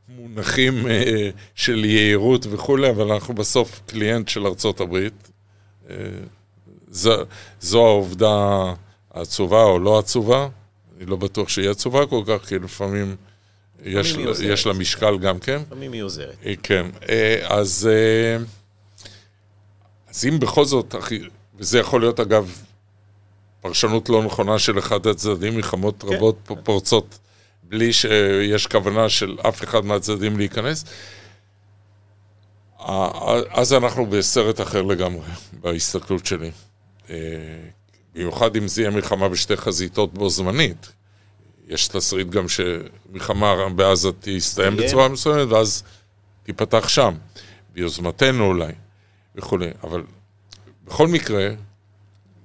[0.09, 5.31] במונחים אה, של יהירות וכולי, אבל אנחנו בסוף קליינט של ארצות הברית.
[5.91, 5.97] אה,
[6.89, 7.15] זו,
[7.61, 8.73] זו העובדה
[9.15, 10.49] עצובה או לא עצובה,
[10.97, 13.17] אני לא בטוח שהיא עצובה כל כך, כי לפעמים
[13.85, 15.63] יש, יש לה משקל גם כן.
[15.67, 16.37] לפעמים היא עוזרת.
[16.47, 18.45] אה, כן, אה, אז, אה,
[20.09, 20.95] אז אם בכל זאת,
[21.59, 22.63] וזה יכול להיות אגב
[23.61, 26.09] פרשנות לא נכונה של אחד הצדדים, מלחמות כן.
[26.09, 27.19] רבות פורצות
[27.63, 30.85] בלי שיש כוונה של אף אחד מהצדדים להיכנס,
[33.51, 35.27] אז אנחנו בסרט אחר לגמרי,
[35.61, 36.51] בהסתכלות שלי.
[38.15, 40.93] במיוחד אם זה יהיה מלחמה בשתי חזיתות בו זמנית.
[41.69, 45.83] יש תסריט גם שמלחמה בעזה תסתיים בצורה מסוימת, ואז
[46.43, 47.15] תיפתח שם,
[47.73, 48.73] ביוזמתנו אולי,
[49.37, 49.71] וכולי.
[49.85, 50.03] אבל
[50.85, 51.49] בכל מקרה,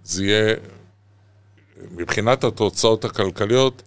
[0.03, 0.55] זה יהיה,
[1.91, 3.81] מבחינת התוצאות הכלכליות,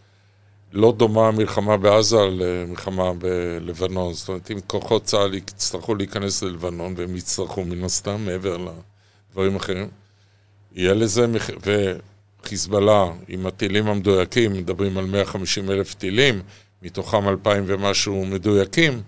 [0.73, 4.15] לא דומה המלחמה בעזה למלחמה בלבנון.
[4.15, 8.57] זאת אומרת, אם כוחות צה"ל יצטרכו להיכנס ללבנון, והם יצטרכו מן הסתם, מעבר
[9.31, 9.89] לדברים אחרים,
[10.75, 11.59] יהיה לזה מחיר,
[12.43, 16.43] וחיזבאללה, עם הטילים המדויקים, מדברים על 150 אלף טילים,
[16.83, 19.03] מתוכם 2,000 ומשהו מדויקים,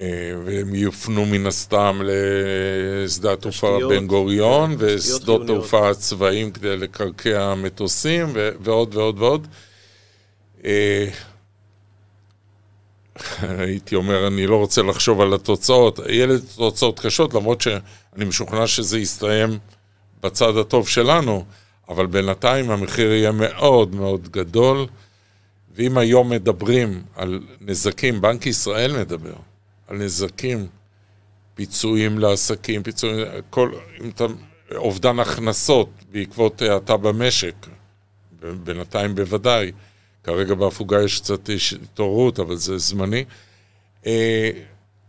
[0.00, 8.26] אה, והם יופנו מן הסתם לשדה התעופה בן גוריון ושדות תעופה צבאיים כדי לקרקע מטוסים
[8.60, 9.46] ועוד ועוד ועוד.
[10.64, 11.08] אה,
[13.58, 15.98] הייתי אומר, אני לא רוצה לחשוב על התוצאות.
[16.08, 17.60] יהיה לזה תוצאות קשות, למרות
[18.18, 19.58] שאני משוכנע שזה יסתיים
[20.22, 21.44] בצד הטוב שלנו,
[21.88, 24.86] אבל בינתיים המחיר יהיה מאוד מאוד גדול.
[25.74, 29.34] ואם היום מדברים על נזקים, בנק ישראל מדבר
[29.88, 30.66] על נזקים,
[31.54, 33.72] פיצויים לעסקים, פיצויים, כל,
[34.04, 34.26] אם אתה,
[34.76, 37.54] אובדן הכנסות בעקבות האטה במשק,
[38.64, 39.72] בינתיים בוודאי,
[40.24, 41.50] כרגע בהפוגה יש קצת
[41.82, 43.24] התעוררות, אבל זה זמני.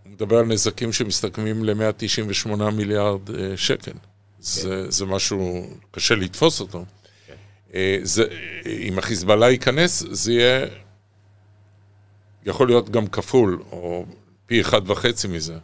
[0.09, 3.91] אה, הוא מדבר על נזקים שמסתכמים ל-198 מיליארד אה, שקל.
[3.91, 3.97] כן.
[4.39, 6.85] זה, זה משהו, קשה לתפוס אותו.
[7.27, 7.33] כן.
[7.73, 8.23] אה, זה,
[8.65, 10.65] אם החיזבאללה ייכנס, זה יהיה,
[12.45, 14.05] יכול להיות גם כפול, או
[14.45, 15.57] פי אחד וחצי מזה.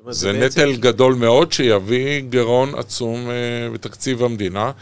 [0.00, 0.80] אומרת, זה, זה נטל בעצם...
[0.80, 4.72] גדול מאוד שיביא גירעון עצום uh, בתקציב המדינה.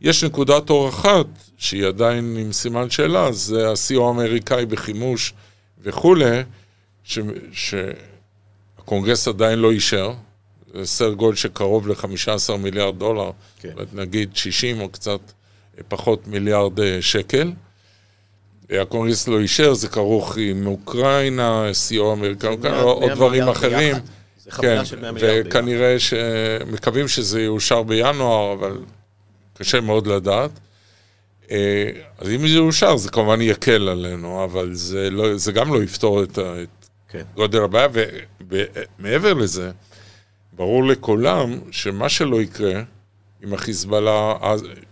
[0.00, 1.26] יש נקודת אור אחת,
[1.58, 5.34] שהיא עדיין עם סימן שאלה, זה הסיוע האמריקאי בחימוש
[5.82, 6.42] וכולי,
[8.92, 10.12] שהקונגרס עדיין לא אישר.
[10.74, 13.68] זה סדר גודל שקרוב ל-15 מיליארד דולר, כן.
[13.92, 15.20] נגיד 60 או קצת
[15.88, 17.52] פחות מיליארד אה, שקל.
[18.70, 23.96] הקונגרס לא אישר, זה כרוך עם אוקראינה, סיוע אמריקאי, עוד דברים אחרים.
[24.44, 28.78] זה חבילה כן, של 100 מיליארד וכנראה שמקווים שזה יאושר בינואר, אבל
[29.54, 30.50] קשה מאוד לדעת.
[31.50, 35.82] אה, אז אם זה יאושר, זה כמובן יקל עלינו, אבל זה, לא, זה גם לא
[35.82, 36.81] יפתור את, את
[37.12, 37.22] כן.
[37.34, 37.88] גודל הבעיה,
[38.40, 39.70] ומעבר לזה,
[40.52, 42.82] ברור לכולם שמה שלא יקרה,
[43.42, 44.34] עם החיזבאללה,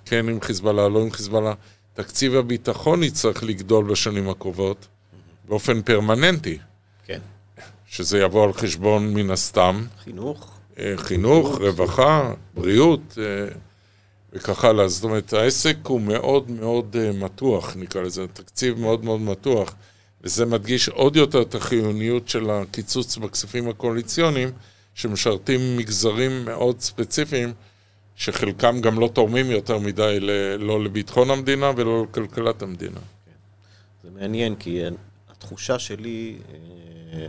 [0.05, 1.55] כן עם חיזבאללה, לא עם חיזבאללה,
[1.95, 4.87] תקציב הביטחון יצטרך לגדול בשנים הקרובות
[5.49, 6.59] באופן פרמננטי.
[7.07, 7.19] כן.
[7.87, 9.85] שזה יבוא על חשבון מן הסתם.
[10.05, 10.59] חינוך.
[10.79, 11.61] אה, חינוך, בריאות.
[11.61, 13.55] רווחה, בריאות אה,
[14.33, 14.89] וכך הלאה.
[14.89, 19.75] זאת אומרת, העסק הוא מאוד מאוד אה, מתוח, נקרא לזה, תקציב מאוד מאוד מתוח.
[20.21, 24.51] וזה מדגיש עוד יותר את החיוניות של הקיצוץ בכספים הקואליציוניים,
[24.95, 27.53] שמשרתים מגזרים מאוד ספציפיים.
[28.21, 30.19] שחלקם גם לא תורמים יותר מדי
[30.59, 33.01] לא לביטחון המדינה ולא לכלכלת המדינה.
[33.01, 33.33] כן.
[34.03, 34.83] זה מעניין, כי
[35.31, 36.39] התחושה שלי
[37.13, 37.29] אה,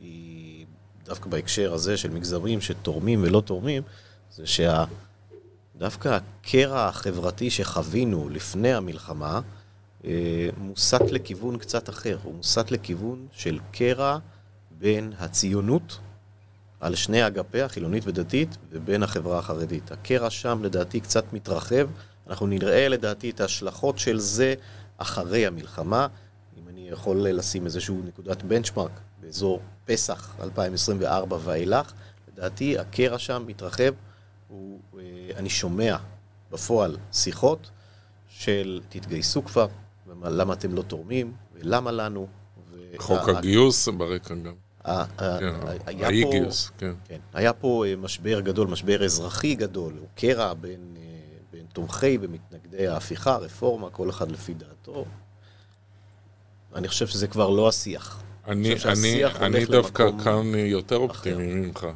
[0.00, 0.66] היא
[1.04, 3.82] דווקא בהקשר הזה של מגזרים שתורמים ולא תורמים,
[4.30, 4.44] זה
[5.76, 9.40] שדווקא הקרע החברתי שחווינו לפני המלחמה,
[10.56, 12.18] מוסט לכיוון קצת אחר.
[12.22, 14.18] הוא מוסט לכיוון של קרע
[14.78, 15.98] בין הציונות
[16.80, 19.92] על שני אגפיה, חילונית ודתית, ובין החברה החרדית.
[19.92, 21.88] הקרע שם לדעתי קצת מתרחב,
[22.26, 24.54] אנחנו נראה לדעתי את ההשלכות של זה
[24.98, 26.06] אחרי המלחמה.
[26.58, 31.92] אם אני יכול לשים איזשהו נקודת בנצ'מארק באזור פסח 2024 ואילך,
[32.32, 33.92] לדעתי הקרע שם מתרחב.
[34.48, 35.02] הוא, אה,
[35.36, 35.96] אני שומע
[36.50, 37.70] בפועל שיחות
[38.28, 39.66] של תתגייסו כבר,
[40.30, 42.26] למה אתם לא תורמים, ולמה לנו.
[42.98, 44.52] חוק הגיוס ברקע גם.
[45.18, 45.54] כן,
[45.86, 46.92] האי-גיוס, כן.
[47.08, 47.18] כן.
[47.34, 51.02] היה פה אה, משבר גדול, משבר אזרחי גדול, הוא קרע בין, אה,
[51.52, 55.04] בין תומכי ומתנגדי ההפיכה, רפורמה, כל אחד לפי דעתו.
[56.74, 58.22] אני חושב שזה כבר לא השיח.
[58.48, 61.86] אני, אני, אני דווקא כאן יותר אופטימי ממך.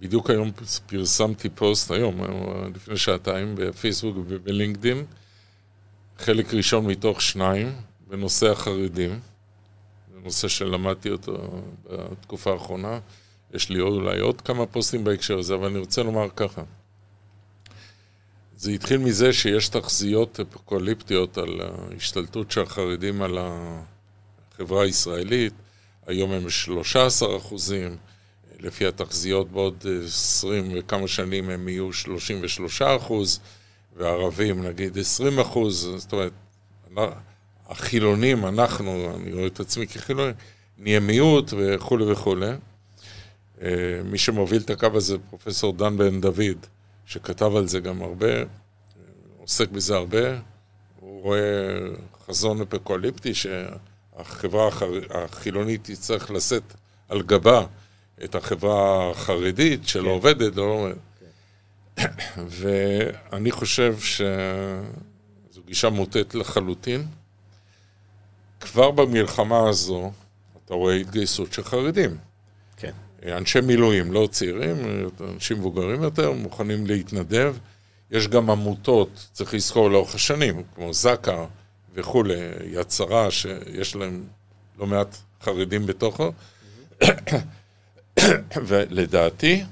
[0.00, 0.50] בדיוק היום
[0.86, 2.28] פרסמתי פוסט, היום, אה,
[2.74, 5.04] לפני שעתיים, בפייסבוק ובלינקדין,
[6.18, 7.72] חלק ראשון מתוך שניים,
[8.08, 9.20] בנושא החרדים.
[10.24, 12.98] נושא שלמדתי אותו בתקופה האחרונה.
[13.54, 16.62] יש לי אולי עוד כמה פוסטים בהקשר הזה, אבל אני רוצה לומר ככה.
[18.56, 25.52] זה התחיל מזה שיש תחזיות אפוקליפטיות על ההשתלטות של החרדים על החברה הישראלית.
[26.06, 27.96] היום הם 13 אחוזים,
[28.60, 33.40] לפי התחזיות בעוד 20 וכמה שנים הם יהיו 33 אחוז,
[33.96, 36.32] וערבים נגיד 20 אחוז, זאת אומרת,
[37.68, 40.32] החילונים, אנחנו, אני רואה את עצמי כחילוני,
[40.78, 42.50] נהיה מיעוט וכולי וכולי.
[43.62, 43.68] אה,
[44.04, 46.66] מי שמוביל את הקו הזה, פרופסור דן בן דוד,
[47.06, 48.32] שכתב על זה גם הרבה,
[49.38, 50.38] עוסק בזה הרבה.
[51.00, 51.40] הוא רואה
[52.26, 54.68] חזון אפוקליפטי שהחברה
[55.10, 56.74] החילונית תצטרך לשאת
[57.08, 57.66] על גבה
[58.24, 60.08] את החברה החרדית שלא כן.
[60.08, 60.96] עובדת, לא עובדת.
[62.48, 64.22] ואני חושב ש...
[65.50, 67.06] זו גישה מוטעת לחלוטין.
[68.60, 70.12] כבר במלחמה הזו,
[70.64, 72.16] אתה רואה התגייסות של חרדים.
[72.76, 72.92] כן.
[73.26, 74.76] אנשי מילואים, לא צעירים,
[75.20, 77.56] אנשים מבוגרים יותר, מוכנים להתנדב.
[78.10, 81.44] יש גם עמותות, צריך לזכור לאורך השנים, כמו זק"א
[81.94, 84.24] וכולי, יד שרה, שיש להם
[84.78, 86.32] לא מעט חרדים בתוכו.
[88.66, 89.64] ולדעתי,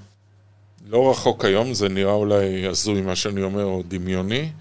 [0.95, 4.53] לא רחוק היום, זה נראה אולי הזוי מה שאני אומר, או דמיוני.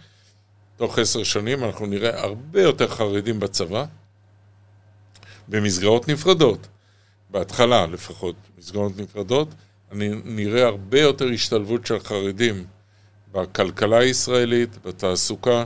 [0.78, 3.86] תוך עשר שנים אנחנו נראה הרבה יותר חרדים בצבא,
[5.48, 6.68] במסגרות נפרדות.
[7.30, 9.48] בהתחלה לפחות, מסגרות נפרדות.
[9.92, 12.66] אני נראה הרבה יותר השתלבות של חרדים
[13.32, 15.64] בכלכלה הישראלית, בתעסוקה.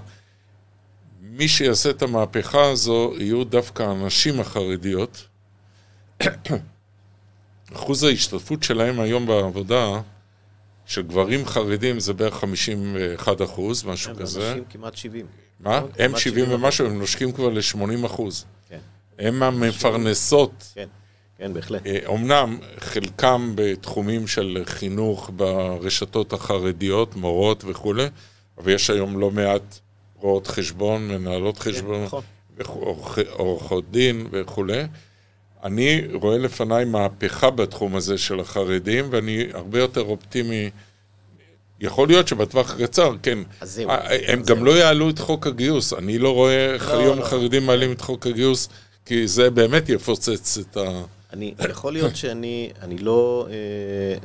[1.21, 5.27] מי שיעשה את המהפכה הזו יהיו דווקא הנשים החרדיות.
[7.75, 10.01] אחוז ההשתתפות שלהם היום בעבודה
[10.88, 14.50] של גברים חרדים זה בערך 51 אחוז, משהו הם כזה.
[14.52, 15.26] אנשים כמעט 70.
[15.60, 15.80] מה?
[15.82, 18.45] כמעט הם 70 70 ומשהו, הם נושקים כבר ל-80 אחוז.
[18.69, 18.80] כן,
[19.19, 20.88] הם המפרנסות כן,
[21.38, 21.82] כן, בהחלט.
[22.06, 28.06] אומנם חלקם בתחומים של חינוך ברשתות החרדיות, מורות וכולי,
[28.58, 29.80] אבל יש היום לא מעט
[30.15, 32.23] רואות חשבון, מנהלות חשבון, נכון.
[32.58, 32.95] וכו-
[33.32, 34.84] עורכות דין וכולי.
[35.63, 40.70] אני רואה לפניי מהפכה בתחום הזה של החרדים, ואני הרבה יותר אופטימי.
[41.80, 43.39] יכול להיות שבטווח הקצר, כן.
[43.62, 43.89] אז זהו.
[44.28, 44.65] הם אז גם זהו.
[44.65, 45.93] לא יעלו את חוק הגיוס.
[45.93, 47.24] אני לא רואה איך לא, היום לא.
[47.26, 48.70] חרדים מעלים את חוק הגיוס,
[49.06, 51.02] כי זה באמת יפוצץ את ה...
[51.34, 54.17] אני, יכול להיות שאני אני לא, אה,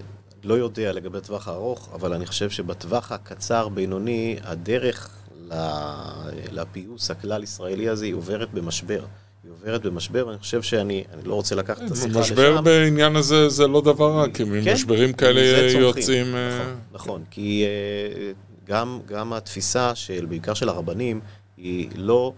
[0.45, 5.11] לא יודע לגבי הטווח הארוך, אבל אני חושב שבטווח הקצר-בינוני, הדרך
[5.51, 5.55] ל-
[6.51, 9.05] לפיוס הכלל-ישראלי הזה היא עוברת במשבר.
[9.55, 12.21] היא עוברת במשבר, ואני חושב שאני, אני לא רוצה לקחת את השיחה לשם.
[12.21, 15.81] משבר בעניין הזה זה לא דבר רע, כי כן, ממשברים כאלה מזה צומחים.
[15.83, 16.35] יוצאים...
[16.37, 18.33] אה, נכון, נכון, כי אה,
[19.09, 21.21] גם, התפיסה של, בעיקר של הרבנים,
[21.57, 22.33] היא לא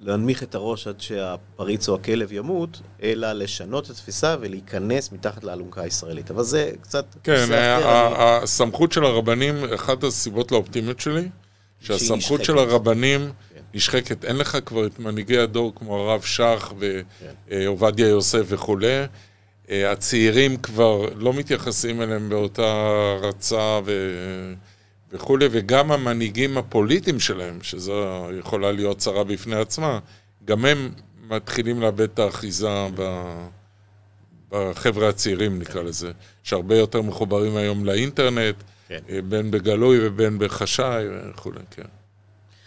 [0.00, 5.82] להנמיך את הראש עד שהפריץ או הכלב ימות, אלא לשנות את התפיסה ולהיכנס מתחת לאלונקה
[5.82, 6.30] הישראלית.
[6.30, 7.04] אבל זה קצת...
[7.22, 11.28] כן, נושא ה- אחר, ה- אני- הסמכות של הרבנים, אחת הסיבות לאופטימיות שלי,
[11.80, 12.44] שהסמכות.
[12.44, 13.20] של הרבנים
[13.51, 13.51] כן.
[13.74, 14.24] נשחקת.
[14.24, 17.02] אין לך כבר את מנהיגי הדור כמו הרב שך כן.
[17.48, 19.04] ועובדיה יוסף וכולי.
[19.70, 24.52] אה, הצעירים כבר לא מתייחסים אליהם באותה הערצה ו-
[25.12, 29.98] וכולי, וגם המנהיגים הפוליטיים שלהם, שזו יכולה להיות צרה בפני עצמה,
[30.44, 30.90] גם הם
[31.28, 33.32] מתחילים לאבד את האחיזה ב...
[34.50, 38.54] בחבר'ה הצעירים נקרא לזה, שהרבה יותר מחוברים היום לאינטרנט,
[38.88, 38.98] כן.
[39.10, 42.01] אה, בין בגלוי ובין בחשאי וכולי, כן.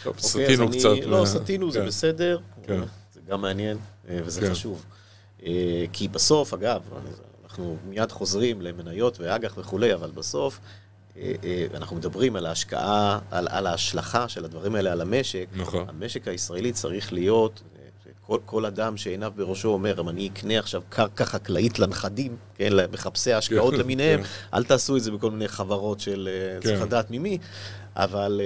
[0.06, 1.06] טוב, אוקיי, סטינו קצת.
[1.06, 1.86] לא, סטינו, זה כן.
[1.86, 2.39] בסדר.
[2.63, 2.80] כן.
[3.13, 3.78] זה גם מעניין,
[4.10, 4.52] אה, וזה כן.
[4.52, 4.86] חשוב.
[5.46, 6.82] אה, כי בסוף, אגב,
[7.44, 10.60] אנחנו מיד חוזרים למניות ואג"ח וכולי, אבל בסוף
[11.18, 11.34] אה,
[11.74, 15.48] אנחנו מדברים על ההשקעה, על, על ההשלכה של הדברים האלה על המשק.
[15.56, 15.86] נכון.
[15.89, 17.62] המשק הישראלי צריך להיות,
[18.22, 23.34] כל, כל אדם שעיניו בראשו אומר, אם אני אקנה עכשיו קרקע חקלאית לנכדים, כן, למחפשי
[23.34, 24.30] ההשקעות כן, למיניהם, כן.
[24.54, 26.30] אל תעשו את זה בכל מיני חברות של,
[26.62, 26.68] כן.
[26.68, 27.38] צריך לדעת ממי,
[27.96, 28.41] אבל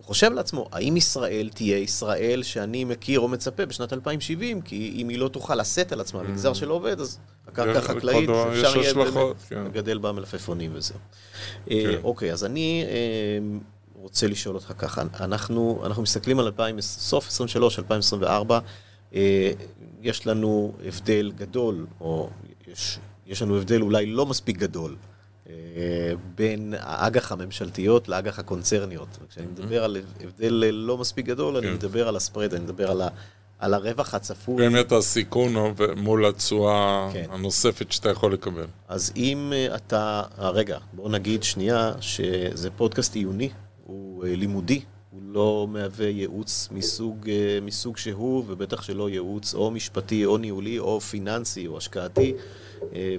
[0.00, 4.60] הוא חושב לעצמו, האם ישראל תהיה ישראל שאני מכיר או מצפה בשנת 2070?
[4.62, 8.30] כי אם היא לא תוכל לשאת על עצמה מגזר שלא עובד, אז הקרקע כן, החקלאית,
[8.30, 8.94] אפשר יהיה
[9.48, 9.64] כן.
[9.64, 10.98] לגדל בה מלפפונים וזהו.
[11.70, 12.00] אה, כן.
[12.04, 13.58] אוקיי, אז אני אה,
[13.94, 18.58] רוצה לשאול אותך ככה, אנחנו, מסתכלים על 2000, סוף 23, 2024,
[19.14, 19.52] אה,
[20.02, 22.30] יש לנו הבדל גדול, או
[22.72, 24.96] יש, יש לנו הבדל אולי לא מספיק גדול,
[26.34, 29.18] בין האג"ח הממשלתיות לאג"ח הקונצרניות.
[29.30, 31.74] כשאני מדבר על הבדל לא מספיק גדול, אני כן.
[31.74, 33.08] מדבר על הספרד, אני מדבר על, ה,
[33.58, 34.56] על הרווח הצפוי.
[34.56, 37.24] באמת הסיכון הוא מול התשואה כן.
[37.30, 38.66] הנוספת שאתה יכול לקבל.
[38.88, 43.48] אז אם אה, אתה, אה, רגע, בוא נגיד שנייה שזה פודקאסט עיוני,
[43.84, 44.80] הוא אה, לימודי,
[45.10, 50.78] הוא לא מהווה ייעוץ מסוג, אה, מסוג שהוא, ובטח שלא ייעוץ או משפטי או ניהולי
[50.78, 52.38] או פיננסי או השקעתי, אה,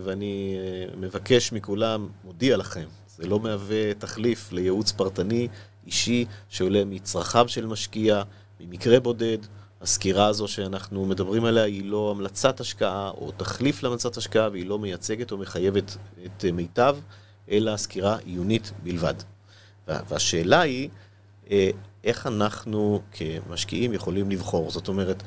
[0.04, 5.48] ואני אה, מבקש מכולם, מודיע לכם, זה לא מהווה תחליף לייעוץ פרטני,
[5.86, 8.24] אישי, שעולה מצרכיו של משקיע,
[8.60, 9.38] ממקרה בודד.
[9.82, 14.80] הסקירה הזו שאנחנו מדברים עליה היא לא המלצת השקעה או תחליף להמלצת השקעה והיא לא
[14.80, 16.98] מייצגת או מחייבת את אה, מיטב,
[17.52, 19.14] אלא סקירה עיונית בלבד.
[19.88, 20.90] וה- והשאלה היא,
[21.52, 21.70] אה,
[22.04, 24.72] איך אנחנו כמשקיעים יכולים לבחור?
[24.72, 25.24] זאת אומרת,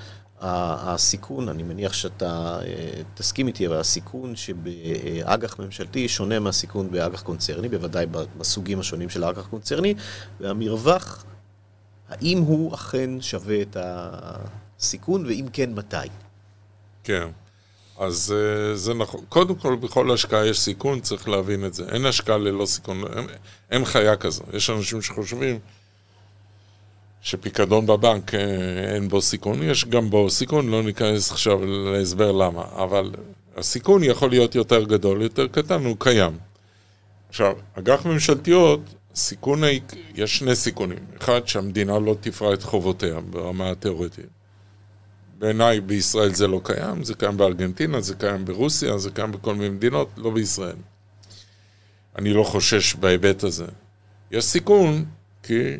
[0.46, 7.68] הסיכון, אני מניח שאתה אה, תסכים איתי, אבל הסיכון שבאג"ח ממשלתי שונה מהסיכון באג"ח קונצרני,
[7.68, 8.06] בוודאי
[8.38, 9.94] בסוגים השונים של האג"ח קונצרני,
[10.40, 11.24] והמרווח,
[12.08, 15.96] האם הוא אכן שווה את הסיכון, ואם כן, מתי?
[17.04, 17.28] כן.
[17.98, 19.20] אז אה, זה נכון.
[19.28, 21.84] קודם כל, בכל השקעה יש סיכון, צריך להבין את זה.
[21.88, 23.26] אין השקעה ללא סיכון, אין,
[23.70, 24.42] אין חיה כזו.
[24.52, 25.58] יש אנשים שחושבים
[27.24, 28.40] שפיקדון בבנק אה,
[28.94, 33.10] אין בו סיכון, יש גם בו סיכון, לא ניכנס עכשיו להסבר למה, אבל
[33.56, 36.38] הסיכון יכול להיות יותר גדול, יותר קטן, הוא קיים.
[37.28, 38.80] עכשיו, אג"ח ממשלתיות,
[39.14, 39.62] סיכון,
[40.14, 40.98] יש שני סיכונים.
[41.22, 44.26] אחד, שהמדינה לא תפרע את חובותיה ברמה התיאורטית.
[45.38, 49.68] בעיניי בישראל זה לא קיים, זה קיים בארגנטינה, זה קיים ברוסיה, זה קיים בכל מיני
[49.68, 50.76] מדינות, לא בישראל.
[52.18, 53.66] אני לא חושש בהיבט הזה.
[54.30, 55.04] יש סיכון,
[55.42, 55.76] כי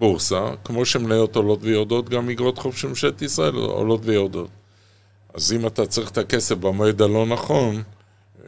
[0.00, 4.48] בורסה, כמו שמניות עולות ויורדות, גם אגרות חוב של ממשלת ישראל עולות ויורדות.
[5.34, 7.82] אז אם אתה צריך את הכסף במועד הלא נכון,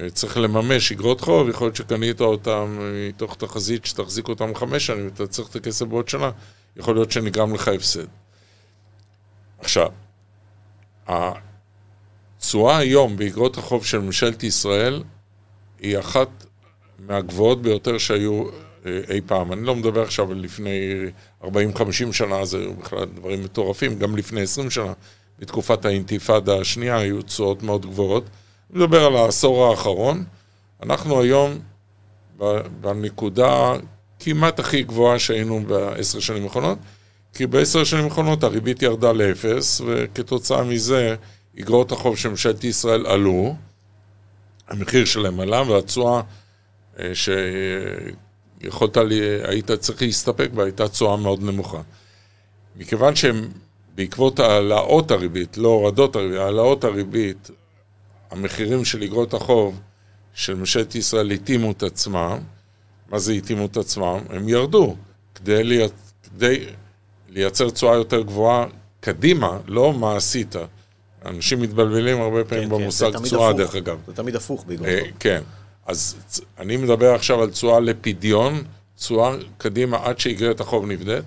[0.01, 2.79] אה, צריך לממש אגרות חוב, יכול להיות שקנית אותם
[3.09, 6.31] מתוך תחזית שתחזיק אותם חמש שנים, ואתה צריך את הכסף בעוד שנה,
[6.77, 8.07] יכול להיות שנגרם לך הפסד.
[9.59, 9.89] עכשיו,
[11.07, 15.03] התשואה היום באגרות החוב של ממשלת ישראל
[15.81, 16.29] היא אחת
[16.99, 19.53] מהגבוהות ביותר שהיו אה, אי פעם.
[19.53, 20.95] אני לא מדבר עכשיו על לפני
[21.43, 21.47] 40-50
[22.13, 24.93] שנה, זה בכלל דברים מטורפים, גם לפני 20 שנה,
[25.39, 28.25] בתקופת האינתיפאדה השנייה היו תשואות מאוד גבוהות.
[28.71, 30.25] אני מדבר על העשור האחרון.
[30.83, 31.59] אנחנו היום
[32.81, 33.73] בנקודה
[34.21, 36.79] כמעט הכי גבוהה שהיינו בעשר שנים האחרונות,
[37.35, 41.15] כי בעשר שנים האחרונות הריבית ירדה לאפס, וכתוצאה מזה
[41.61, 43.55] אגרות החוב של ממשלת ישראל עלו,
[44.69, 46.21] המחיר שלהם עלה, והתשואה
[47.01, 47.15] אה,
[48.63, 51.81] שיכולת, לי, היית צריך להסתפק בה, הייתה תשואה מאוד נמוכה.
[52.77, 53.49] מכיוון שהם,
[53.95, 57.51] בעקבות העלאות הריבית, לא הורדות הריבית, העלאות הריבית,
[58.31, 59.81] המחירים של אגרות החוב
[60.35, 62.39] של ממשלת ישראל התאימו את עצמם,
[63.09, 64.19] מה זה התאימו את עצמם?
[64.31, 64.97] הם ירדו
[65.35, 65.83] כדי, לי,
[66.23, 66.65] כדי
[67.29, 68.67] לייצר תשואה יותר גבוהה
[69.01, 70.55] קדימה, לא מה עשית.
[71.25, 73.99] אנשים מתבלבלים הרבה פעמים כן, במושג כן, תשואה, דרך אגב.
[74.07, 75.11] זה תמיד הפוך באגרות חוב.
[75.19, 75.43] כן.
[75.87, 76.17] אז
[76.59, 78.65] אני מדבר עכשיו על תשואה לפדיון,
[78.97, 81.25] תשואה קדימה עד שאיגרת החוב נבדית.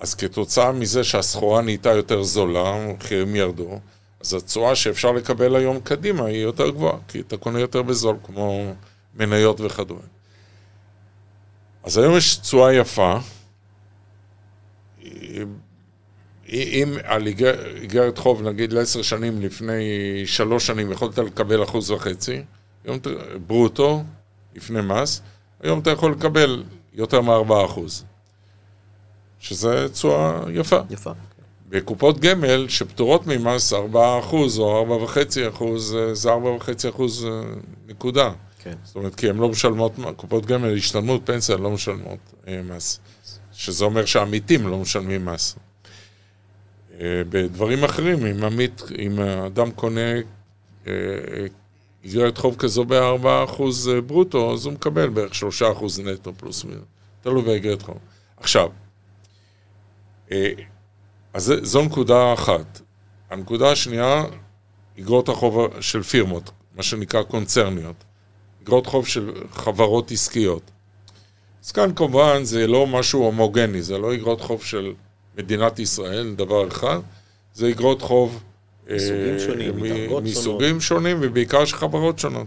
[0.00, 3.80] אז כתוצאה מזה שהסחורה נהייתה יותר זולה, המחירים ירדו,
[4.20, 8.74] אז התשואה שאפשר לקבל היום קדימה היא יותר גבוהה, כי אתה קונה יותר בזול, כמו
[9.14, 10.00] מניות וכדומה.
[11.84, 13.18] אז היום יש תשואה יפה.
[16.48, 19.82] אם על איגרת חוב, נגיד לעשר שנים לפני
[20.26, 22.42] שלוש שנים, יכולת לקבל אחוז וחצי,
[22.88, 22.98] היום
[23.46, 24.02] ברוטו,
[24.54, 25.22] לפני מס,
[25.62, 26.62] היום אתה יכול לקבל
[26.92, 28.04] יותר מארבעה אחוז,
[29.38, 30.78] שזה תשואה יפה.
[30.90, 31.12] יפה.
[31.68, 33.76] בקופות גמל שפטורות ממס 4%
[34.58, 35.06] או
[35.54, 35.64] 4.5%
[36.12, 37.42] זה 4.5% אה,
[37.88, 38.30] נקודה.
[38.58, 38.74] כן.
[38.84, 42.18] זאת אומרת, כי הן לא משלמות, קופות גמל, השתלמות, פנסיה, לא משלמות
[42.48, 43.00] אה, מס.
[43.52, 45.56] שזה אומר שהעמיתים לא משלמים מס.
[47.00, 50.00] אה, בדברים אחרים, אם עמית, אם האדם קונה
[52.04, 53.62] איגרת חוב כזו ב-4%
[54.06, 56.84] ברוטו, אז הוא מקבל בערך 3% נטו פלוס מינוס.
[57.22, 57.98] תלוי באיגרת חוב.
[58.36, 58.68] עכשיו,
[61.32, 62.80] אז זו נקודה אחת.
[63.30, 64.24] הנקודה השנייה,
[64.98, 68.04] אגרות החוב של פירמות, מה שנקרא קונצרניות.
[68.62, 70.70] אגרות חוב של חברות עסקיות.
[71.64, 74.94] אז כאן כמובן זה לא משהו הומוגני, זה לא אגרות חוב של
[75.38, 76.98] מדינת ישראל, דבר אחד,
[77.54, 78.42] זה אגרות חוב
[78.94, 80.82] מסוגים אה, שונים, מדרגות מסוגים שונות.
[80.82, 82.46] שונים ובעיקר של חברות שונות.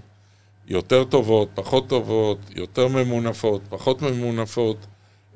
[0.67, 4.77] יותר טובות, פחות טובות, יותר ממונפות, פחות ממונפות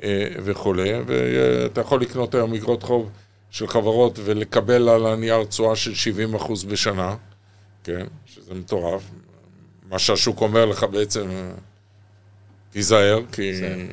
[0.03, 3.09] אה, וכולי, ואתה יכול לקנות היום אגרות חוב
[3.49, 7.15] של חברות ולקבל על הנייר תשואה של 70% בשנה,
[7.83, 9.01] כן, שזה מטורף.
[9.89, 11.29] מה שהשוק אומר לך בעצם,
[12.71, 13.85] תיזהר, כי זה...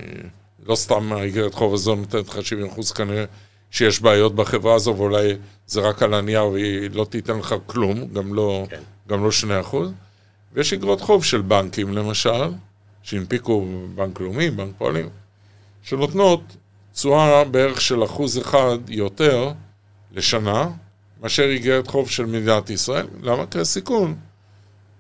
[0.67, 2.39] לא סתם האיגרת חוב הזו נותנת לך
[2.77, 3.25] 70% כנראה
[3.73, 8.35] שיש בעיות בחברה הזו, ואולי זה רק על הנייר והיא לא תיתן לך כלום, גם
[8.35, 8.81] לא, כן.
[9.09, 9.31] גם לא
[9.73, 9.77] 2%.
[10.53, 12.51] ויש איגרות חוב של בנקים למשל,
[13.03, 15.09] שהנפיקו בנק לאומי, בנק פועלים,
[15.83, 16.41] שנותנות
[16.93, 19.53] תשואה בערך של אחוז אחד יותר
[20.13, 20.69] לשנה
[21.23, 23.07] מאשר איגרת חוב של מדינת ישראל.
[23.23, 23.47] למה?
[23.47, 24.15] כי הסיכון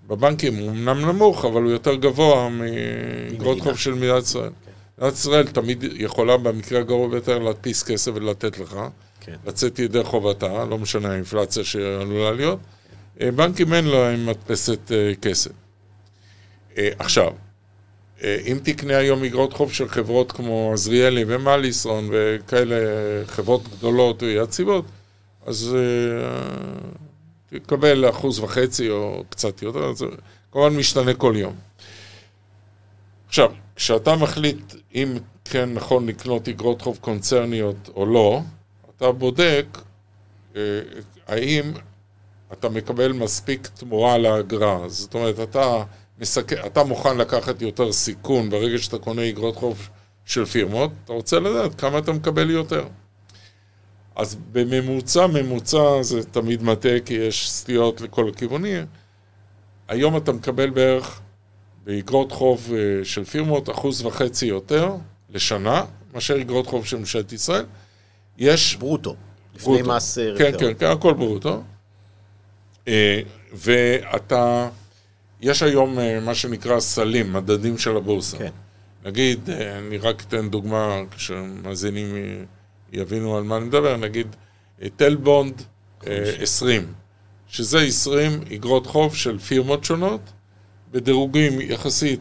[0.07, 4.51] בבנקים הוא אמנם נמוך, אבל הוא יותר גבוה מאיגרות חוב של מדינת ישראל.
[5.03, 8.77] מדינת ישראל תמיד יכולה במקרה הגרוע ביותר להדפיס כסף ולתת לך,
[9.21, 9.37] כן.
[9.47, 12.59] לצאת ידי חובתה, לא משנה האינפלציה שעלולה להיות.
[13.19, 13.37] כן.
[13.37, 15.51] בנקים אין להם מדפסת אה, כסף.
[16.79, 17.33] אה, עכשיו,
[18.23, 22.77] אה, אם תקנה היום אגרות חוב של חברות כמו עזריאלי ומליסון וכאלה
[23.27, 24.85] חברות גדולות ויציבות,
[25.47, 25.77] אז
[27.51, 30.07] תקבל אחוז וחצי או קצת יותר, זה
[30.53, 31.55] כמובן משתנה כל יום.
[33.33, 38.41] עכשיו, כשאתה מחליט אם כן נכון לקנות אגרות חוב קונצרניות או לא,
[38.97, 39.67] אתה בודק
[40.53, 40.57] uh,
[41.27, 41.73] האם
[42.53, 44.89] אתה מקבל מספיק תמורה לאגרה.
[44.89, 45.83] זאת אומרת, אתה...
[46.21, 46.53] מסק...
[46.53, 49.89] אתה מוכן לקחת יותר סיכון ברגע שאתה קונה אגרות חוב
[50.25, 52.85] של פירמות, אתה רוצה לדעת כמה אתה מקבל יותר.
[54.17, 58.87] אז בממוצע, ממוצע זה תמיד מטעה, כי יש סטיות לכל הכיוונים.
[59.89, 61.22] היום אתה מקבל בערך
[61.85, 64.95] באגרות חוב אה, של פירמות אחוז וחצי יותר
[65.31, 67.65] לשנה, מאשר אגרות חוב של ממשלת ישראל.
[68.39, 68.77] יש...
[68.77, 69.17] ברוטו.
[69.55, 69.97] לפני ברוטו.
[69.97, 71.63] מס אה, כן, כן, כן, הכל ברוטו.
[72.89, 73.21] אה,
[73.53, 74.69] ואתה,
[75.41, 78.39] יש היום מה שנקרא סלים, מדדים של הבורסה.
[78.39, 78.51] כן.
[79.05, 82.15] נגיד, אני רק אתן דוגמה, כשמאזינים
[82.93, 84.37] יבינו על מה אני מדבר, נגיד,
[84.97, 85.63] תל בונד
[86.07, 86.93] אה, 20,
[87.49, 90.21] שזה 20 אגרות חוב של פירמות שונות,
[90.93, 92.21] בדירוגים יחסית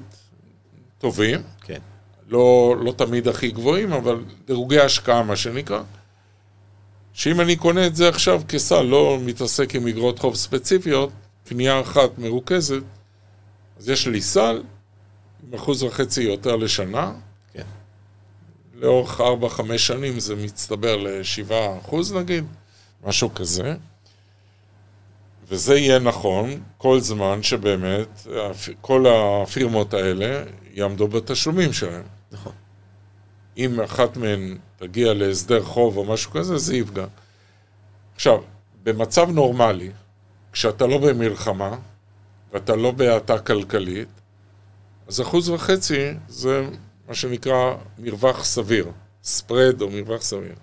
[0.97, 1.79] טובים, כן.
[2.27, 5.81] לא, לא תמיד הכי גבוהים, אבל דירוגי השקעה, מה שנקרא.
[7.13, 11.09] שאם אני קונה את זה עכשיו כסל, לא מתעסק עם אגרות חוב ספציפיות,
[11.45, 12.83] קנייה אחת מרוכזת,
[13.77, 14.63] אז יש לי סל
[15.43, 17.13] עם אחוז וחצי יותר לשנה.
[17.53, 17.63] כן.
[18.75, 19.23] לאורך 4-5
[19.77, 21.51] שנים זה מצטבר ל-7
[21.81, 22.45] אחוז נגיד,
[23.03, 23.75] משהו כזה.
[25.51, 28.27] וזה יהיה נכון כל זמן שבאמת
[28.81, 30.43] כל הפירמות האלה
[30.73, 32.03] יעמדו בתשלומים שלהם.
[32.31, 32.53] נכון.
[33.57, 37.05] אם אחת מהן תגיע להסדר חוב או משהו כזה, זה יפגע.
[38.15, 38.41] עכשיו,
[38.83, 39.89] במצב נורמלי,
[40.51, 41.77] כשאתה לא במלחמה
[42.53, 44.07] ואתה לא בהאטה כלכלית,
[45.07, 46.65] אז אחוז וחצי זה
[47.07, 48.91] מה שנקרא מרווח סביר,
[49.23, 50.55] ספרד או מרווח סביר.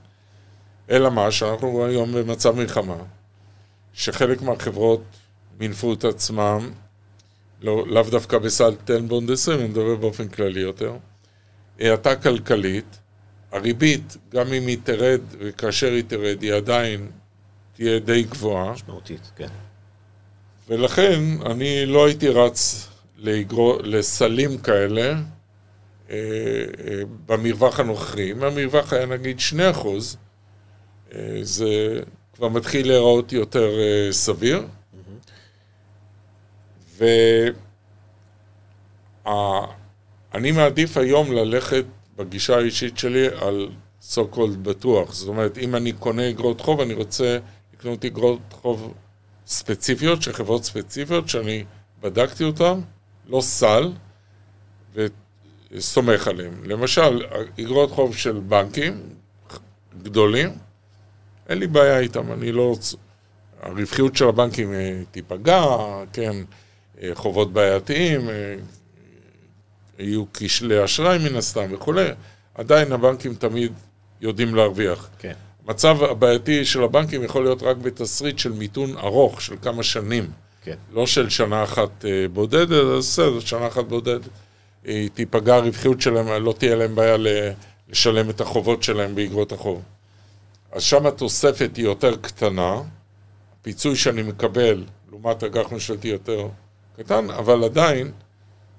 [0.91, 2.97] אלא מה, שאנחנו היום במצב מלחמה,
[3.99, 5.03] שחלק מהחברות
[5.61, 6.71] מינפו את עצמם,
[7.63, 10.97] לא, לאו דווקא בסל טנבונד 20, אני מדבר באופן כללי יותר,
[11.81, 12.99] האטה כלכלית,
[13.53, 17.11] הריבית, גם אם היא תרד, וכאשר היא תרד, היא עדיין
[17.73, 19.49] תהיה די גבוהה, משמעותית, כן.
[20.69, 25.17] ולכן אני לא הייתי רץ לאגרו, לסלים כאלה אה,
[26.11, 28.33] אה, במרווח הנוכחי.
[28.33, 29.87] אם המרווח היה נגיד 2%,
[31.15, 32.01] אה, זה
[32.39, 34.67] כבר מתחיל להיראות יותר אה, סביר.
[39.25, 41.85] ואני מעדיף היום ללכת
[42.17, 43.69] בגישה האישית שלי על
[44.11, 45.15] so called בטוח.
[45.15, 47.39] זאת אומרת, אם אני קונה אגרות חוב, אני רוצה
[47.75, 48.95] לקנות אגרות חוב
[49.47, 51.65] ספציפיות, של חברות ספציפיות, שאני
[52.01, 52.81] בדקתי אותן,
[53.29, 53.93] לא סל,
[54.95, 56.55] וסומך עליהן.
[56.65, 57.27] למשל,
[57.61, 59.01] אגרות חוב של בנקים
[60.03, 60.68] גדולים,
[61.49, 62.77] אין לי בעיה איתם, אני לא...
[63.63, 65.65] הרווחיות של הבנקים אה, תיפגע,
[66.13, 66.37] כן,
[67.03, 68.55] אה, חובות בעייתיים, אה,
[69.99, 72.09] יהיו כשלי אשראי מן הסתם וכולי,
[72.55, 73.73] עדיין הבנקים תמיד
[74.21, 75.09] יודעים להרוויח.
[75.19, 75.33] כן.
[75.67, 80.31] המצב הבעייתי של הבנקים יכול להיות רק בתסריט של מיתון ארוך, של כמה שנים.
[80.63, 80.77] כן.
[80.93, 84.29] לא של שנה אחת בודדת, אז בסדר, שנה אחת בודדת.
[85.15, 87.17] תיפגע הרווחיות שלהם, לא תהיה להם בעיה
[87.89, 89.83] לשלם את החובות שלהם באגרות החוב.
[90.73, 92.81] אז שם התוספת היא יותר קטנה,
[93.61, 96.49] הפיצוי שאני מקבל לעומת אג"ח ממשלתי יותר
[96.99, 98.13] קטן, אבל עדיין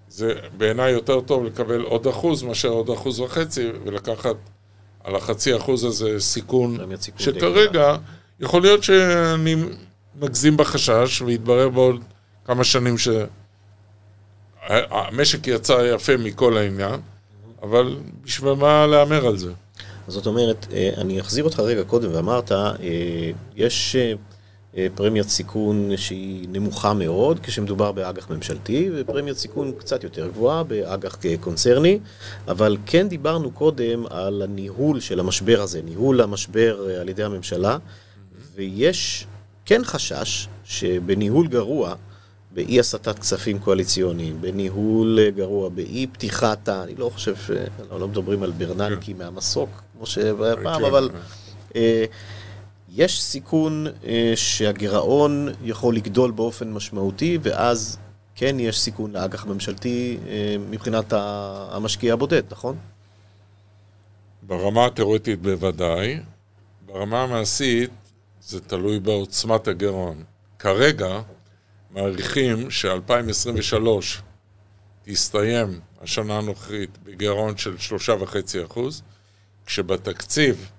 [0.10, 4.36] זה בעיניי יותר טוב לקבל עוד אחוז מאשר עוד אחוז וחצי, ולקחת
[5.04, 6.78] על החצי אחוז הזה סיכון,
[7.18, 7.96] שכרגע
[8.40, 9.56] יכול להיות שאני
[10.16, 12.04] מגזים בחשש, ויתברר בעוד
[12.46, 12.96] כמה שנים
[14.68, 17.00] שהמשק יצא יפה מכל העניין,
[17.62, 19.52] אבל בשביל מה להמר על זה?
[20.10, 22.72] אז זאת אומרת, אה, אני אחזיר אותך רגע קודם, ואמרת, אה,
[23.56, 23.96] יש
[24.78, 31.18] אה, פרמיית סיכון שהיא נמוכה מאוד כשמדובר באג"ח ממשלתי, ופרמיית סיכון קצת יותר גבוהה באג"ח
[31.40, 32.00] קונצרני,
[32.48, 37.78] אבל כן דיברנו קודם על הניהול של המשבר הזה, ניהול המשבר על ידי הממשלה,
[38.56, 39.28] ויש
[39.66, 41.96] כן חשש שבניהול גרוע,
[42.52, 46.84] באי הסטת כספים קואליציוניים, בניהול גרוע, באי פתיחת ה...
[46.84, 47.52] אני לא חושב ש...
[48.00, 49.70] לא מדברים על ברננקי מהמסוק,
[50.00, 50.34] כמו שהיה
[50.64, 51.10] פעם, כן, אבל.
[51.76, 52.06] אה,
[52.96, 57.98] יש סיכון אה, שהגירעון יכול לגדול באופן משמעותי, ואז
[58.36, 61.14] כן יש סיכון לאג"ח ממשלתי אה, מבחינת
[61.72, 62.78] המשקיע הבודד, נכון?
[64.42, 66.20] ברמה התיאורטית בוודאי,
[66.86, 67.90] ברמה המעשית
[68.42, 70.24] זה תלוי בעוצמת הגירעון.
[70.60, 71.22] כרגע
[71.92, 73.88] מעריכים ש-2023
[75.04, 78.80] תסתיים השנה הנוכחית בגירעון של 3.5%,
[79.70, 80.70] כשבתקציב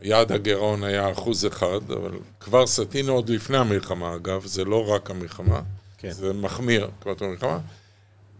[0.00, 5.10] יעד הגירעון היה אחוז אחד, אבל כבר סטינו עוד לפני המלחמה, אגב, זה לא רק
[5.10, 5.62] המלחמה,
[5.98, 6.10] כן.
[6.10, 7.58] זה מחמיר כבר המלחמה,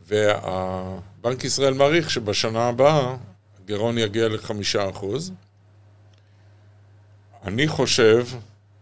[0.07, 3.17] ובנק ישראל מעריך שבשנה הבאה
[3.63, 5.33] הגירעון יגיע לחמישה אחוז.
[7.45, 8.27] אני חושב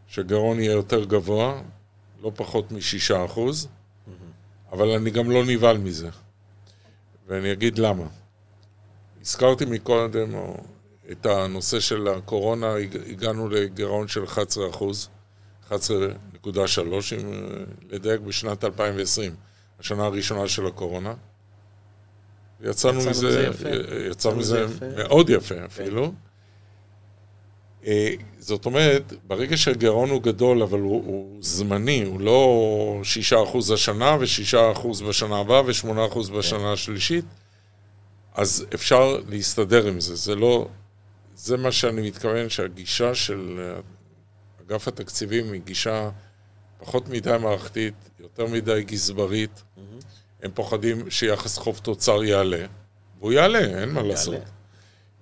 [0.08, 1.60] שגירעון יהיה יותר גבוה,
[2.22, 3.68] לא פחות משישה אחוז,
[4.72, 6.08] אבל אני גם לא נבהל מזה.
[7.26, 8.06] ואני אגיד למה.
[9.20, 10.56] הזכרתי מקודם, או
[11.12, 12.74] את הנושא של הקורונה,
[13.10, 15.08] הגענו לגירעון של 11 אחוז,
[15.70, 17.40] 11.3, אם אה,
[17.90, 19.34] לדייק, בשנת 2020,
[19.80, 21.14] השנה הראשונה של הקורונה.
[22.62, 23.50] יצאנו מזה,
[24.10, 25.64] יצא מזה מאוד יפה כן.
[25.64, 26.12] אפילו.
[27.86, 33.02] אה, זאת אומרת, ברגע שהגירעון הוא גדול, אבל הוא, הוא זמני, הוא לא
[33.52, 36.64] 6% השנה ו-6% בשנה הבאה ו-8% בשנה כן.
[36.64, 37.24] השלישית,
[38.34, 40.16] אז אפשר להסתדר עם זה.
[40.16, 40.68] זה לא...
[41.42, 43.80] זה מה שאני מתכוון, שהגישה של אה,
[44.66, 46.10] אגף התקציבים היא גישה
[46.78, 49.50] פחות מדי מערכתית, יותר מדי גזברית.
[49.54, 50.04] Mm-hmm.
[50.42, 52.66] הם פוחדים שיחס חוב תוצר יעלה,
[53.18, 54.34] והוא יעלה, אין מה לעשות.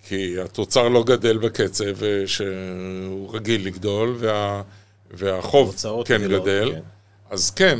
[0.05, 4.63] כי התוצר לא גדל בקצב אה, שהוא רגיל לגדול, וה,
[5.11, 6.73] והחוב כן גדול, גדל.
[6.73, 6.81] כן.
[7.31, 7.79] אז כן,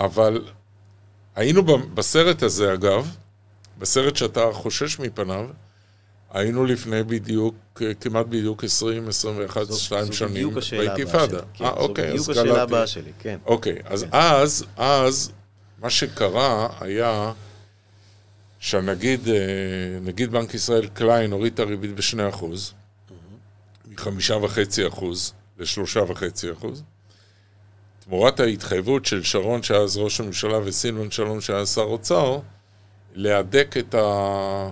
[0.00, 0.44] אבל
[1.34, 1.62] היינו
[1.94, 3.16] בסרט הזה, אגב,
[3.78, 5.46] בסרט שאתה חושש מפניו,
[6.34, 11.40] היינו לפני בדיוק, כמעט בדיוק 20, 21, 2 שנים באינתיפאדה.
[11.54, 12.18] כן, אה, אוקיי.
[12.18, 13.38] זו בדיוק השאלה הבאה שלי, כן.
[13.46, 14.08] אוקיי, אז כן.
[14.12, 15.32] אז, אז,
[15.78, 17.32] מה שקרה היה
[18.58, 19.34] שהנגיד, אה,
[20.02, 22.44] נגיד בנק ישראל קליין הוריד את הריבית ב-2%,
[23.88, 25.04] מ-5.5%
[25.58, 26.66] ל-3.5%.
[28.04, 32.38] תמורת ההתחייבות של שרון, שהיה אז ראש הממשלה, וסילבן שלום, שהיה שר אוצר,
[33.14, 34.70] להדק את, ה...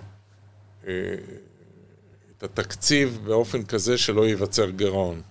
[2.43, 5.22] אה, את התקציב באופן כזה שלא ייווצר גירעון.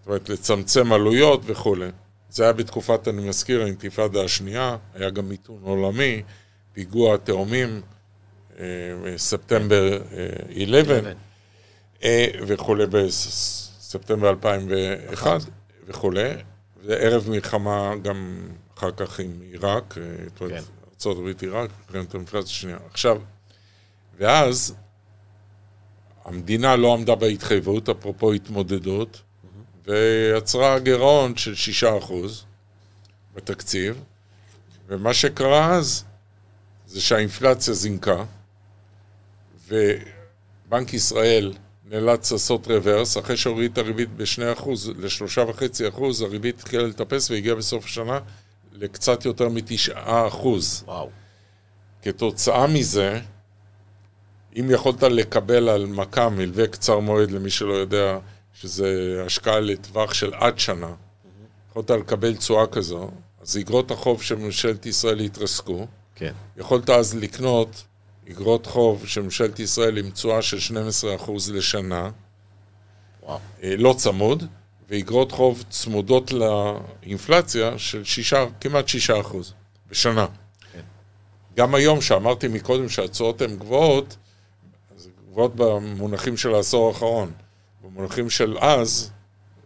[0.00, 1.88] זאת אומרת, לצמצם עלויות וכולי.
[2.30, 6.22] זה היה בתקופת, אני מזכיר, האינתיפאדה השנייה, היה גם מיתון עולמי,
[6.72, 7.80] פיגוע התאומים,
[8.58, 8.64] אה,
[9.16, 9.98] ספטמבר
[10.62, 11.12] 11,
[12.02, 15.40] אה, וכולי, בספטמבר 2001
[15.86, 16.30] וכולי,
[16.84, 19.94] וערב מלחמה גם אחר כך עם עיראק,
[20.36, 20.62] כן.
[21.06, 22.78] ארה"ב עיראק, מלחמת המפלצת השנייה.
[22.90, 23.20] עכשיו,
[24.18, 24.74] ואז
[26.24, 29.22] המדינה לא עמדה בהתחייבות, אפרופו התמודדות,
[29.86, 31.54] ויצרה גירעון של
[32.08, 32.12] 6%
[33.34, 34.02] בתקציב,
[34.88, 36.04] ומה שקרה אז
[36.86, 38.24] זה שהאינפלציה זינקה,
[39.68, 41.52] ובנק ישראל
[41.90, 48.18] נאלץ לעשות רוורס, אחרי שהוריד את הריבית ב-2% ל-3.5%, הריבית התחילה לטפס והגיעה בסוף השנה
[48.72, 49.96] לקצת יותר מ-9%.
[50.84, 51.10] וואו.
[52.02, 53.20] כתוצאה מזה,
[54.56, 58.18] אם יכולת לקבל על מכה מלווה קצר מועד, למי שלא יודע,
[58.54, 61.70] שזה השקעה לטווח של עד שנה, mm-hmm.
[61.70, 63.10] יכולת לקבל תשואה כזו,
[63.42, 65.86] אז אגרות החוב של ממשלת ישראל התרסקו.
[66.14, 66.32] כן.
[66.56, 67.84] יכולת אז לקנות
[68.30, 70.74] אגרות חוב של ממשלת ישראל עם תשואה של
[71.26, 72.10] 12% לשנה.
[73.22, 73.38] וואו.
[73.62, 74.44] אה, לא צמוד,
[74.88, 79.36] ואגרות חוב צמודות לאינפלציה של שישה, כמעט 6%
[79.90, 80.26] בשנה.
[80.72, 80.80] כן.
[81.56, 84.16] גם היום, שאמרתי מקודם שהתשואות הן גבוהות,
[85.30, 87.32] גבוהות במונחים של העשור האחרון.
[87.84, 89.10] במונחים של אז,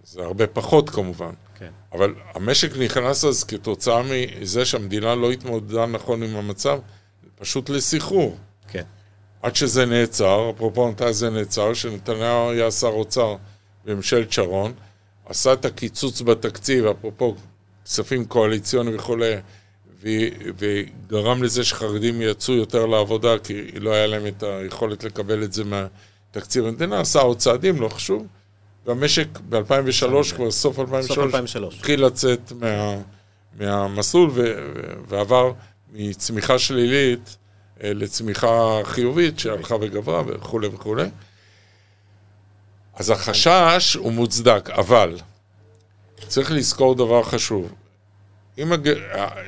[0.05, 1.33] זה הרבה פחות כמובן.
[1.59, 1.71] כן.
[1.93, 6.79] אבל המשק נכנס אז כתוצאה מזה שהמדינה לא התמודדה נכון עם המצב,
[7.37, 8.37] פשוט לסחרור.
[8.69, 8.83] כן.
[9.43, 13.37] עד שזה נעצר, אפרופו מתי זה נעצר, שנתניהו היה שר אוצר
[13.85, 14.73] בממשלת שרון,
[15.27, 17.35] עשה את הקיצוץ בתקציב, אפרופו
[17.85, 19.35] כספים קואליציוניים וכולי,
[20.59, 25.63] וגרם לזה שחרדים יצאו יותר לעבודה, כי לא היה להם את היכולת לקבל את זה
[25.65, 28.27] מתקציב המדינה, עשה עוד צעדים, לא חשוב.
[28.87, 31.35] והמשק ב-2003, כבר סוף 2003,
[31.79, 32.97] התחיל לצאת מה,
[33.59, 34.55] מהמסלול ו,
[35.09, 35.53] ועבר
[35.93, 37.37] מצמיחה שלילית
[37.83, 41.09] אה, לצמיחה חיובית שהלכה וגברה וכולי וכולי.
[42.95, 45.19] אז החשש הוא מוצדק, אבל
[46.29, 47.73] צריך לזכור דבר חשוב.
[48.59, 48.95] אם הג...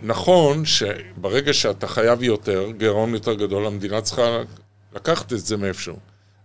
[0.03, 4.43] נכון שברגע שאתה חייב יותר, גירעון יותר גדול, המדינה צריכה
[4.93, 5.97] לקחת את זה מאיפשהו.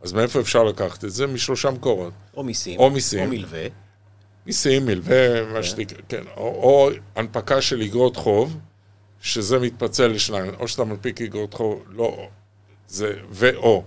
[0.01, 1.27] אז מאיפה אפשר לקחת את זה?
[1.27, 2.13] משלושה מקורות.
[2.37, 2.79] או מיסים.
[2.79, 3.25] או מיסים.
[3.25, 3.67] או מלווה.
[4.45, 5.63] מיסים, מלווה, מה כן.
[5.63, 6.23] שתקרא, כן.
[6.37, 8.57] או, או הנפקה של אגרות חוב,
[9.21, 10.53] שזה מתפצל לשניים.
[10.59, 12.27] או שאתה מנפיק אגרות חוב, לא,
[12.87, 13.83] זה ו/או.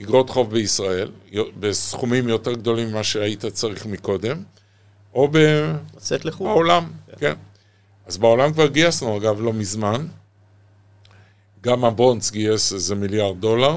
[0.00, 1.10] אגרות חוב בישראל,
[1.60, 4.42] בסכומים יותר גדולים ממה שהיית צריך מקודם,
[5.14, 5.36] או ב...
[5.96, 6.48] לצאת לחו"ל.
[6.48, 7.34] בעולם, כן.
[8.08, 10.06] אז בעולם כבר גייסנו, אגב, לא מזמן.
[11.60, 13.76] גם הבונדס גייס איזה מיליארד דולר,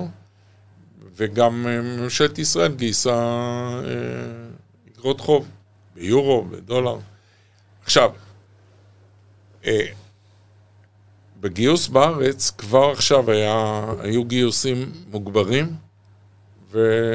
[1.16, 3.84] וגם אה, ממשלת ישראל גייסה אה,
[4.94, 5.48] אגרות חוב,
[5.96, 6.98] ביורו, בדולר.
[7.84, 8.12] עכשיו,
[9.66, 9.86] אה,
[11.40, 15.76] בגיוס בארץ כבר עכשיו היה, היו גיוסים מוגברים,
[16.72, 17.12] ובלעו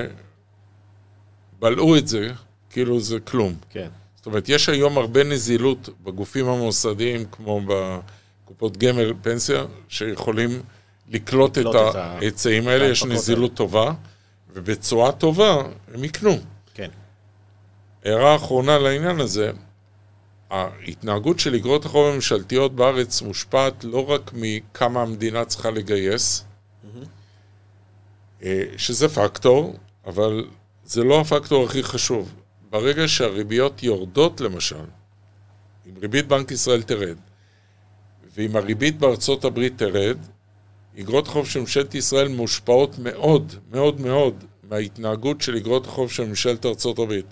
[1.96, 2.28] את זה
[2.70, 3.54] כאילו זה כלום.
[3.70, 3.88] כן.
[4.26, 10.62] זאת אומרת, יש היום הרבה נזילות בגופים המוסדיים, כמו בקופות גמל, פנסיה, שיכולים
[11.08, 13.92] לקלוט את ההיצעים האלה, יש נזילות טובה,
[14.52, 15.62] ובצורה טובה,
[15.94, 16.36] הם יקנו.
[16.74, 16.88] כן.
[18.04, 19.50] הערה אחרונה לעניין הזה,
[20.50, 26.44] ההתנהגות של אגרות החוב הממשלתיות בארץ מושפעת לא רק מכמה המדינה צריכה לגייס,
[28.42, 30.44] אה, שזה פקטור, אבל
[30.84, 32.32] זה לא הפקטור הכי חשוב.
[32.70, 34.84] ברגע שהריביות יורדות, למשל,
[35.86, 37.16] אם ריבית בנק ישראל תרד,
[38.36, 40.16] ואם הריבית בארצות הברית תרד,
[41.00, 46.66] אגרות החוב של ממשלת ישראל מושפעות מאוד, מאוד מאוד מההתנהגות של אגרות החוב של ממשלת
[46.66, 47.26] ארצות הברית.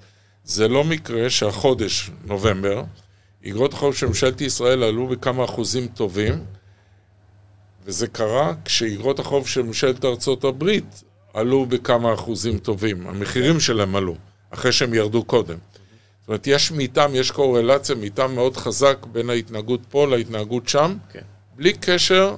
[0.44, 2.82] זה לא מקרה שהחודש, נובמבר,
[3.46, 6.44] אגרות החוב של ממשלת ישראל עלו בכמה אחוזים טובים,
[7.84, 11.04] וזה קרה כשאגרות החוב של ממשלת ארצות הברית
[11.34, 13.06] עלו בכמה אחוזים טובים.
[13.06, 14.16] המחירים שלהם עלו,
[14.54, 15.56] אחרי שהם ירדו קודם.
[16.20, 21.20] זאת אומרת, יש מיתם, יש קורלציה, מיתם מאוד חזק בין ההתנהגות פה להתנהגות שם, כן.
[21.56, 22.34] בלי קשר,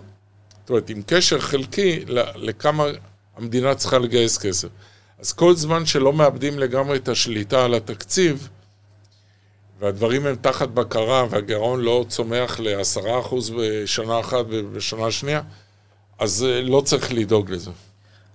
[0.60, 2.04] זאת אומרת, עם קשר חלקי
[2.34, 2.84] לכמה
[3.36, 4.68] המדינה צריכה לגייס כסף.
[5.18, 8.48] אז כל זמן שלא מאבדים לגמרי את השליטה על התקציב,
[9.78, 15.42] והדברים הם תחת בקרה, והגירעון לא צומח ל-10% בשנה אחת ובשנה שנייה,
[16.18, 17.70] אז אה, לא צריך לדאוג לזה.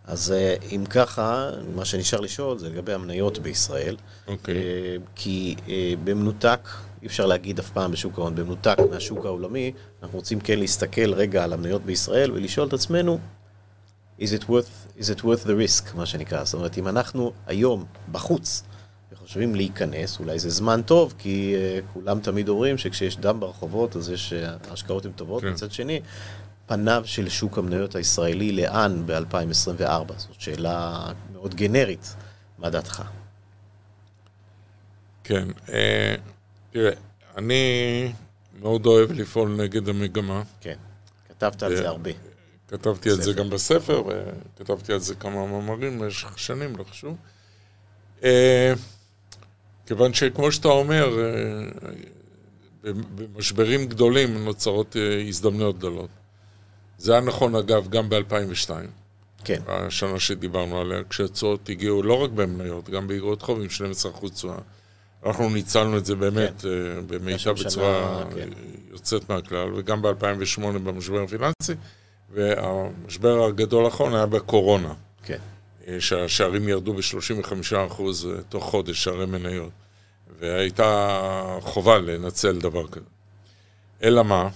[0.06, 3.95] אז אה, אם ככה, מה שנשאר לשאול זה לגבי המניות בישראל.
[4.28, 4.56] אוקיי.
[4.56, 5.56] אה, כי
[6.04, 6.70] במנותק,
[7.02, 9.72] אי אפשר להגיד אף פעם בשוק ההון, במנותק מהשוק העולמי,
[10.04, 13.20] אנחנו רוצים כן להסתכל רגע על המניות בישראל ולשאול את עצמנו,
[14.20, 16.43] is it worth, is it worth the risk, מה שנקרא.
[16.43, 18.64] זאת אומרת, אם אנחנו היום בחוץ
[19.12, 24.10] וחושבים להיכנס, אולי זה זמן טוב, כי uh, כולם תמיד אומרים שכשיש דם ברחובות, אז
[24.10, 25.41] יש, uh, ההשקעות הן טובות.
[25.41, 25.52] כן.
[25.52, 25.99] מצד שני,
[26.72, 30.13] פניו של שוק המניות הישראלי לאן ב-2024?
[30.17, 32.15] זאת שאלה מאוד גנרית.
[32.59, 33.03] מה דעתך?
[35.24, 36.15] כן, אה,
[36.72, 36.91] תראה,
[37.38, 38.13] אני
[38.59, 40.43] מאוד אוהב לפעול נגד המגמה.
[40.61, 40.76] כן,
[41.30, 42.09] כתבת על אה, זה הרבה.
[42.67, 43.34] כתבתי על זה.
[43.34, 47.15] גם בספר, וכתבתי על זה כמה מאמרים במשך שנים, לא חשוב.
[48.24, 48.74] אה,
[49.86, 56.20] כיוון שכמו שאתה אומר, אה, במשברים גדולים נוצרות אה, הזדמנויות גדולות.
[57.02, 58.70] זה היה נכון, אגב, גם ב-2002,
[59.43, 63.68] כן, השנה שדיברנו עליה, כשהתשואות הגיעו לא רק במניות, גם באגרות חוב עם
[64.26, 64.58] 12% תשואה.
[65.26, 68.49] אנחנו ניצלנו את זה באמת אה, במיטב שם שנה, בצורה כן.
[68.91, 71.74] יוצאת מהכלל, וגם ב-2008 במשבר הפיננסי,
[72.34, 74.93] והמשבר הגדול האחרון היה בקורונה.
[75.24, 75.38] כן.
[75.88, 78.02] אה, שהשערים ירדו ב-35%
[78.49, 79.72] תוך חודש, שערי מניות.
[80.39, 83.06] והייתה חובה לנצל דבר כזה.
[84.04, 84.49] אלא מה?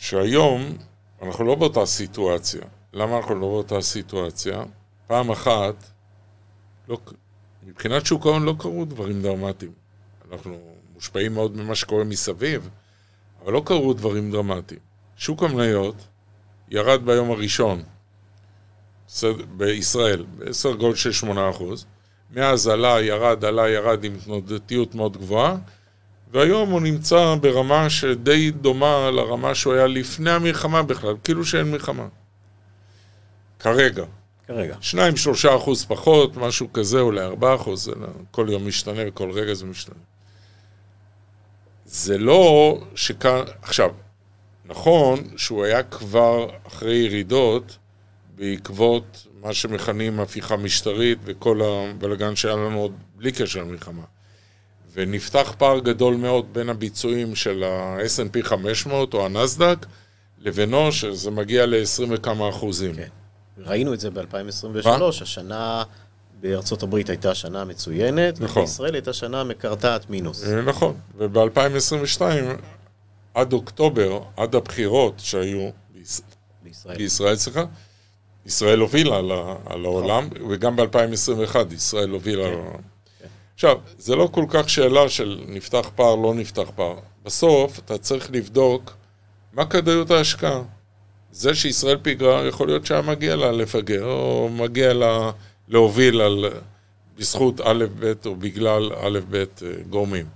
[0.00, 0.76] שהיום
[1.22, 2.60] אנחנו לא באותה סיטואציה.
[2.92, 4.62] למה אנחנו לא באותה סיטואציה?
[5.06, 5.74] פעם אחת,
[6.88, 6.98] לא,
[7.62, 9.72] מבחינת שוק ההון לא קרו דברים דרמטיים.
[10.32, 10.58] אנחנו
[10.94, 12.68] מושפעים מאוד ממה שקורה מסביב,
[13.42, 14.80] אבל לא קרו דברים דרמטיים.
[15.16, 15.94] שוק המניות
[16.68, 17.82] ירד ביום הראשון
[19.56, 21.62] בישראל, בסדר גודל של 8%.
[22.30, 25.56] מאז עלה, ירד, עלה, ירד עם תנודתיות מאוד גבוהה,
[26.32, 32.06] והיום הוא נמצא ברמה שדי דומה לרמה שהוא היה לפני המלחמה בכלל, כאילו שאין מלחמה.
[33.58, 34.04] כרגע.
[34.46, 34.76] כרגע.
[34.80, 34.96] 2-3
[35.56, 39.94] אחוז פחות, משהו כזה, אולי 4 אחוז, לא- כל יום משתנה וכל רגע זה משתנה.
[41.84, 43.90] זה לא שכאן, עכשיו,
[44.64, 47.78] נכון שהוא היה כבר אחרי ירידות
[48.34, 54.02] בעקבות מה שמכנים הפיכה משטרית וכל הבלגן שהיה לנו עוד בלי קשר למלחמה.
[55.00, 59.86] ונפתח פער גדול מאוד בין הביצועים של ה-S&P 500 או הנסדק
[60.38, 62.94] לבינו, שזה מגיע ל-20 וכמה אחוזים.
[62.94, 63.08] כן.
[63.58, 64.88] ראינו את זה ב-2023,
[65.22, 65.82] השנה
[66.40, 68.62] בארצות הברית הייתה שנה מצוינת, נכון.
[68.62, 70.44] ובישראל הייתה שנה מקרטעת מינוס.
[70.44, 72.22] אה, נכון, וב-2022,
[73.34, 76.20] עד אוקטובר, עד הבחירות שהיו ביש...
[76.62, 76.96] בישראל.
[76.96, 77.64] בישראל, סליחה,
[78.46, 79.32] ישראל הובילה על.
[79.66, 82.89] על העולם, וגם ב-2021 ישראל הובילה על העולם.
[83.60, 86.96] עכשיו, זה לא כל כך שאלה של נפתח פער, לא נפתח פער.
[87.24, 88.96] בסוף אתה צריך לבדוק
[89.52, 90.62] מה כדאיות ההשקעה.
[91.32, 95.30] זה שישראל פיגרה, יכול להיות שהיה מגיע לה לפגר, או מגיע לה
[95.68, 96.44] להוביל על,
[97.18, 99.44] בזכות א', ב', או בגלל א', ב', אה,
[99.90, 100.26] גורמים.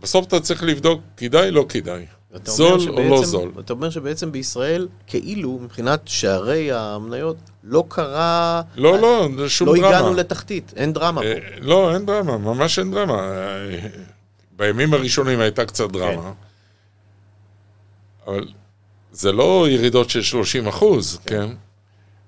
[0.00, 2.06] בסוף אתה צריך לבדוק, כדאי, לא כדאי.
[2.44, 3.50] זול או לא זול.
[3.60, 8.62] אתה אומר שבעצם בישראל, כאילו, מבחינת שערי המניות, לא קרה...
[8.76, 9.88] לא, לא, זה שום לא דרמה.
[9.88, 11.26] הגענו לתחתית, אין דרמה פה.
[11.26, 13.18] אה, לא, אין דרמה, ממש אין דרמה.
[13.18, 13.88] אה,
[14.56, 16.32] בימים הראשונים הייתה קצת דרמה,
[18.26, 18.48] אבל
[19.12, 21.48] זה לא ירידות של 30 אחוז, כן?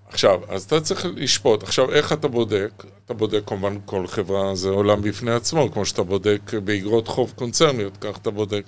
[0.08, 1.62] עכשיו, אז אתה צריך לשפוט.
[1.62, 2.84] עכשיו, איך אתה בודק?
[3.04, 7.96] אתה בודק, כמובן, כל חברה זה עולם בפני עצמו, כמו שאתה בודק באגרות חוב קונצרניות,
[8.00, 8.64] כך אתה בודק.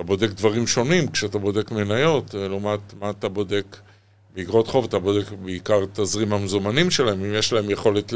[0.00, 3.76] אתה בודק דברים שונים כשאתה בודק מניות, אה, לעומת מה אתה בודק
[4.34, 8.12] באגרות חוב אתה בודק בעיקר תזרים המזומנים שלהם, אם יש להם יכולת.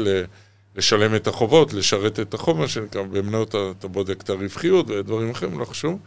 [0.75, 5.59] לשלם את החובות, לשרת את החוב, מה שנקרא, במניות אתה בודק את הרווחיות ודברים אחרים,
[5.59, 5.99] לא חשוב.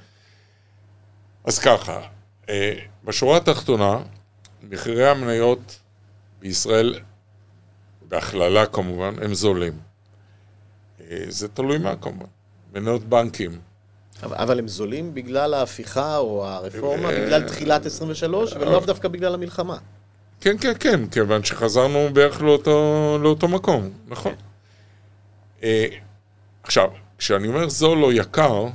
[1.44, 2.00] אז ככה,
[2.48, 3.98] אה, בשורה התחתונה,
[4.62, 5.80] מחירי המניות
[6.40, 7.00] בישראל,
[8.08, 9.78] בהכללה כמובן, הם זולים.
[11.00, 12.26] אה, זה תלוי מה כמובן.
[12.74, 13.67] מניות בנקים.
[14.22, 19.76] אבל, הם זולים בגלל ההפיכה או הרפורמה, בגלל תחילת 23, ולאו דווקא בגלל המלחמה.
[20.40, 24.32] כן, כן, כן, כיוון שחזרנו בערך לאותו, לאותו מקום, נכון.
[24.32, 24.38] כן.
[25.62, 25.86] אה,
[26.62, 26.88] עכשיו,
[27.18, 28.66] כשאני אומר זול או יקר,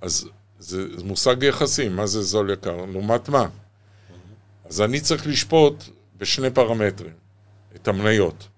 [0.00, 0.28] אז
[0.58, 2.76] זה, זה מושג יחסי, מה זה זול יקר?
[2.76, 3.46] לעומת מה?
[4.64, 5.84] אז אני צריך לשפוט
[6.18, 7.12] בשני פרמטרים
[7.76, 8.48] את המניות.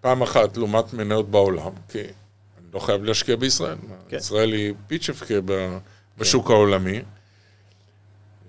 [0.00, 1.98] פעם אחת לעומת מניות בעולם, כי
[2.76, 3.76] לא חייב להשקיע בישראל.
[4.08, 4.16] כן.
[4.16, 5.34] ישראל היא פיצ'פקה
[6.18, 6.52] בשוק כן.
[6.52, 7.00] העולמי.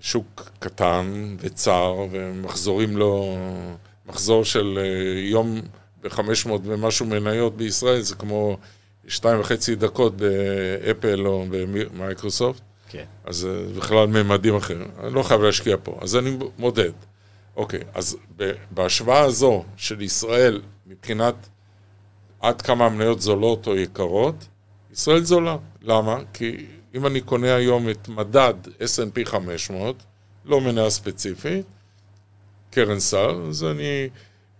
[0.00, 3.36] שוק קטן וצר, ומחזורים לו,
[4.06, 5.60] מחזור של אה, יום
[6.02, 8.58] ב-500 ומשהו מניות בישראל, זה כמו
[9.08, 12.60] שתיים וחצי דקות באפל או במייקרוסופט.
[12.88, 13.04] כן.
[13.24, 14.88] אז זה בכלל ממדים אחרים.
[15.00, 16.92] אני לא חייב להשקיע פה, אז אני מודד.
[17.56, 18.16] אוקיי, אז
[18.70, 21.34] בהשוואה הזו של ישראל, מבחינת
[22.40, 24.46] עד כמה המניות זולות או יקרות,
[24.92, 25.56] ישראל זולה.
[25.82, 26.18] למה?
[26.32, 29.96] כי אם אני קונה היום את מדד S&P 500,
[30.44, 31.66] לא מניה ספציפית,
[32.70, 34.08] קרן סל, אז אני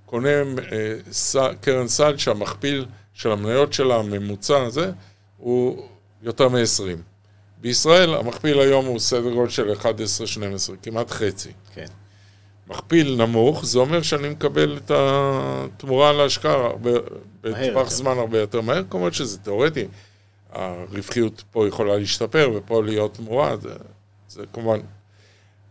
[0.07, 4.91] קונה אה, סל, קרן סל שהמכפיל של המניות שלה, הממוצע הזה,
[5.37, 5.87] הוא
[6.23, 6.99] יותר מ-20.
[7.61, 9.85] בישראל המכפיל היום הוא סדר גודל של 11-12,
[10.83, 11.53] כמעט חצי.
[11.75, 11.87] כן.
[12.69, 16.69] מכפיל נמוך, זה אומר שאני מקבל את התמורה להשקעה
[17.43, 19.87] בטווח זמן הרבה יותר מהר, כמובן שזה תיאורטי.
[20.53, 23.73] הרווחיות פה יכולה להשתפר ופה להיות תמורה, זה,
[24.29, 24.79] זה כמובן...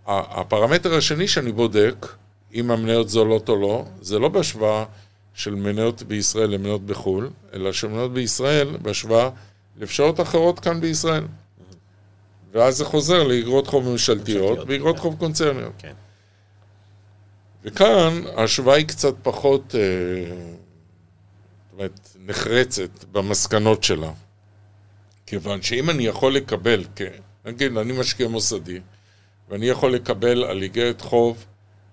[0.08, 2.08] הפרמטר השני שאני בודק,
[2.54, 4.86] אם המניות זולות או לא, זה לא בהשוואה
[5.34, 9.30] של מניות בישראל למניות בחו"ל, אלא של מניות בישראל בהשוואה
[9.78, 11.24] לאפשרות אחרות כאן בישראל.
[12.52, 15.02] ואז זה חוזר לאגרות חוב ממשלתיות ואגרות כן.
[15.02, 15.72] חוב קונצרניות.
[15.78, 15.94] כן.
[17.68, 19.82] וכאן ההשוואה היא קצת פחות, אה,
[20.30, 24.12] זאת אומרת, נחרצת במסקנות שלה.
[25.26, 27.12] כיוון שאם אני יכול לקבל, כן,
[27.46, 28.80] נגיד, אני משקיע מוסדי,
[29.50, 31.46] ואני יכול לקבל על איגרת חוב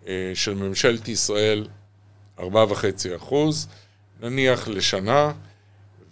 [0.07, 1.67] אה, של ממשלת ישראל
[2.39, 2.45] 4.5
[3.17, 3.69] אחוז,
[4.21, 5.33] נניח לשנה,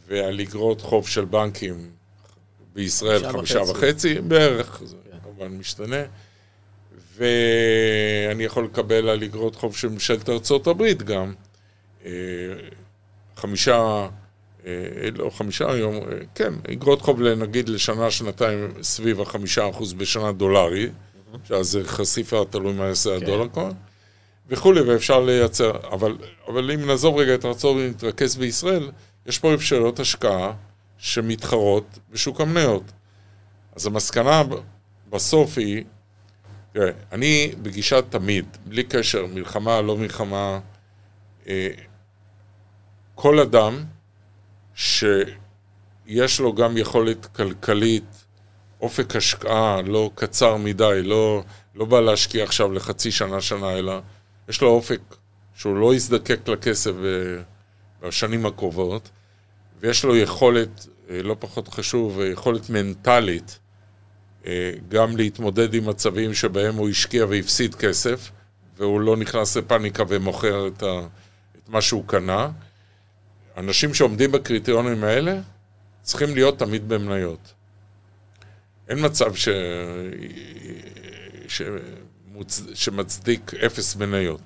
[0.09, 1.91] ועל איגרות חוב של בנקים
[2.75, 5.19] בישראל חמישה וחצי, בערך, זה כן.
[5.23, 6.03] כמובן משתנה.
[7.23, 11.33] ואני יכול לקבל על אגרות חוב של ממשלת ארצות הברית גם.
[12.05, 12.11] אה,
[13.37, 14.09] חמישה,
[14.66, 14.73] אה,
[15.14, 16.01] לא חמישה היום, אה,
[16.35, 20.89] כן, אגרות חוב נגיד לשנה, שנתיים, סביב החמישה אחוז בשנה דולרי,
[21.45, 23.25] שאז זה חשיפה, תלוי מה יעשה כן.
[23.25, 23.70] הדולר כבר,
[24.49, 26.16] וכולי, ואפשר לייצר, אבל,
[26.49, 28.91] אבל אם נעזוב רגע את ארצות ונתרכז בישראל,
[29.27, 30.53] יש פה אפשרויות השקעה
[30.99, 32.83] שמתחרות בשוק המניות.
[33.77, 34.43] אז המסקנה
[35.11, 35.85] בסוף היא
[36.73, 40.61] תראה, אני בגישה תמיד, בלי קשר, מלחמה, לא מלחמה,
[41.49, 41.68] אה,
[43.14, 43.85] כל אדם
[44.75, 48.25] שיש לו גם יכולת כלכלית,
[48.81, 51.43] אופק השקעה לא קצר מדי, לא,
[51.75, 54.01] לא בא להשקיע עכשיו לחצי שנה, שנה, אלא
[54.49, 55.01] יש לו אופק
[55.55, 56.93] שהוא לא יזדקק לכסף
[58.03, 59.11] בשנים הקרובות,
[59.81, 63.62] ויש לו יכולת, אה, לא פחות חשוב, יכולת מנטלית אה,
[64.88, 68.30] גם להתמודד עם מצבים שבהם הוא השקיע והפסיד כסף,
[68.76, 71.01] והוא לא נכנס לפאניקה ומוכר את, ה,
[71.57, 72.51] את מה שהוא קנה.
[73.57, 75.38] אנשים שעומדים בקריטריונים האלה
[76.03, 77.53] צריכים להיות תמיד במניות.
[78.88, 79.49] אין מצב ש...
[81.49, 81.62] ש...
[82.26, 82.62] מוצ...
[82.74, 84.40] שמצדיק אפס מניות.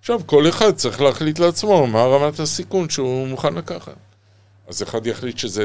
[0.00, 3.96] עכשיו, כל אחד צריך להחליט לעצמו מה רמת הסיכון שהוא מוכן לקחת.
[4.72, 5.64] אז אחד יחליט שזה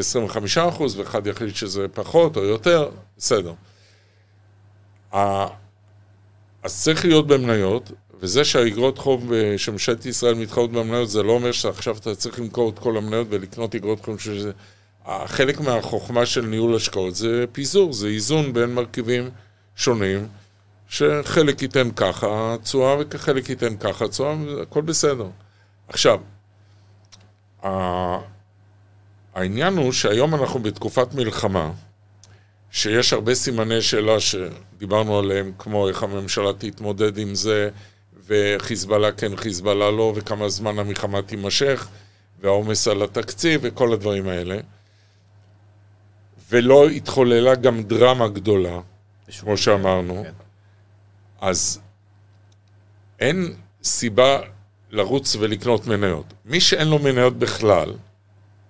[0.55, 0.59] 25%
[0.97, 3.53] ואחד יחליט שזה פחות או יותר, בסדר.
[5.11, 11.51] אז צריך להיות במניות, וזה שהאגרות חוב אה, שממשלת ישראל מתחרות במניות, זה לא אומר
[11.51, 14.51] שעכשיו אתה צריך למכור את כל המניות ולקנות אגרות חוב שזה...
[15.25, 19.29] חלק מהחוכמה של ניהול השקעות זה פיזור, זה איזון בין מרכיבים
[19.75, 20.27] שונים,
[20.89, 25.27] שחלק ייתן ככה תשואה וחלק ייתן ככה תשואה, הכל בסדר.
[25.87, 26.19] עכשיו,
[29.37, 31.71] העניין הוא שהיום אנחנו בתקופת מלחמה,
[32.71, 37.69] שיש הרבה סימני שאלה שדיברנו עליהם, כמו איך הממשלה תתמודד עם זה,
[38.27, 41.87] וחיזבאללה כן, חיזבאללה לא, וכמה זמן המלחמה תימשך,
[42.39, 44.57] והעומס על התקציב, וכל הדברים האלה.
[46.49, 48.79] ולא התחוללה גם דרמה גדולה,
[49.39, 50.23] כמו שאמרנו.
[50.23, 50.31] כן.
[51.41, 51.79] אז
[53.19, 54.39] אין סיבה
[54.91, 56.33] לרוץ ולקנות מניות.
[56.45, 57.93] מי שאין לו מניות בכלל,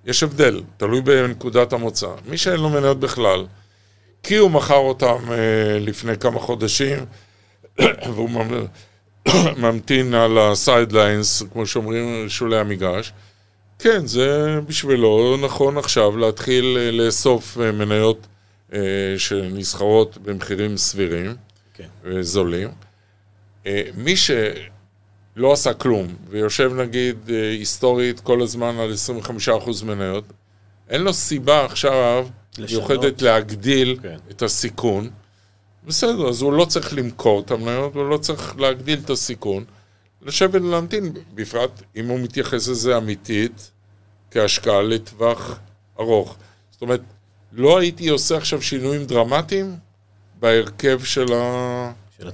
[0.07, 2.07] יש הבדל, תלוי בנקודת המוצא.
[2.25, 3.45] מי שאין לו מניות בכלל,
[4.23, 7.05] כי הוא מכר אותם אה, לפני כמה חודשים,
[8.13, 8.29] והוא
[9.61, 13.13] ממתין על ה sidelines, כמו שאומרים, שולי המגרש.
[13.79, 18.27] כן, זה בשבילו נכון עכשיו להתחיל אה, לאסוף אה, מניות
[19.17, 21.35] שנסחרות במחירים סבירים
[21.73, 21.87] כן.
[22.03, 22.69] וזולים.
[23.95, 24.15] מי
[25.37, 28.93] שלא עשה כלום ויושב נגיד היסטורית כל הזמן על
[29.81, 30.23] 25% מניות,
[30.89, 32.27] אין לו סיבה עכשיו
[32.59, 34.17] מיוחדת להגדיל כן.
[34.31, 35.09] את הסיכון.
[35.87, 39.63] בסדר, אז הוא לא צריך למכור את המניות, הוא לא צריך להגדיל את הסיכון.
[40.21, 43.71] לשבת ולהמתין, בפרט אם הוא מתייחס לזה אמיתית,
[44.31, 45.59] כהשקעה לטווח
[45.99, 46.37] ארוך.
[46.71, 47.01] זאת אומרת,
[47.51, 49.75] לא הייתי עושה עכשיו שינויים דרמטיים
[50.39, 51.27] בהרכב של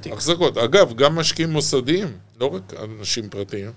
[0.05, 0.57] ההחזקות.
[0.57, 2.07] אגב, גם משקיעים מוסדיים,
[2.43, 3.71] לא רק אנשים פרטיים,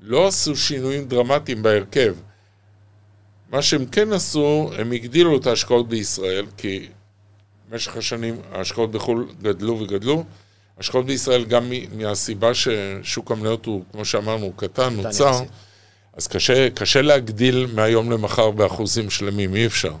[0.00, 2.14] לא עשו שינויים דרמטיים בהרכב.
[3.50, 6.88] מה שהם כן עשו, הם הגדילו את ההשקעות בישראל, כי
[7.70, 10.24] במשך השנים ההשקעות בחו"ל גדלו וגדלו.
[10.78, 15.40] השקעות בישראל גם מהסיבה ששוק המניות הוא, כמו שאמרנו, הוא קטן, הוא צר,
[16.12, 19.94] אז קשה, קשה להגדיל מהיום למחר באחוזים שלמים, אי אפשר.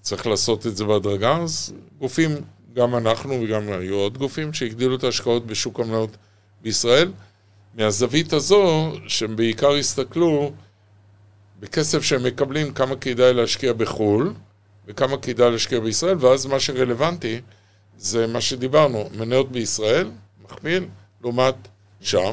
[0.00, 2.30] צריך לעשות את זה בהדרגה, אז גופים,
[2.74, 6.16] גם אנחנו וגם היו עוד גופים שהגדילו את ההשקעות בשוק המניות
[6.62, 7.12] בישראל.
[7.74, 10.52] מהזווית הזו, שהם בעיקר הסתכלו
[11.60, 14.32] בכסף שהם מקבלים, כמה כדאי להשקיע בחו"ל
[14.86, 17.40] וכמה כדאי להשקיע בישראל, ואז מה שרלוונטי
[17.98, 20.10] זה מה שדיברנו, מניות בישראל,
[20.44, 20.84] מכפיל,
[21.22, 21.54] לעומת
[22.00, 22.32] שם,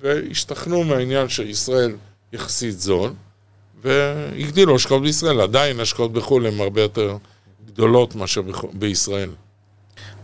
[0.00, 1.96] והשתכנעו מהעניין שישראל
[2.32, 3.12] יחסית זול,
[3.82, 5.40] והגדילו השקעות בישראל.
[5.40, 7.16] עדיין השקעות בחו"ל הן הרבה יותר
[7.66, 8.42] גדולות מאשר
[8.72, 9.30] בישראל.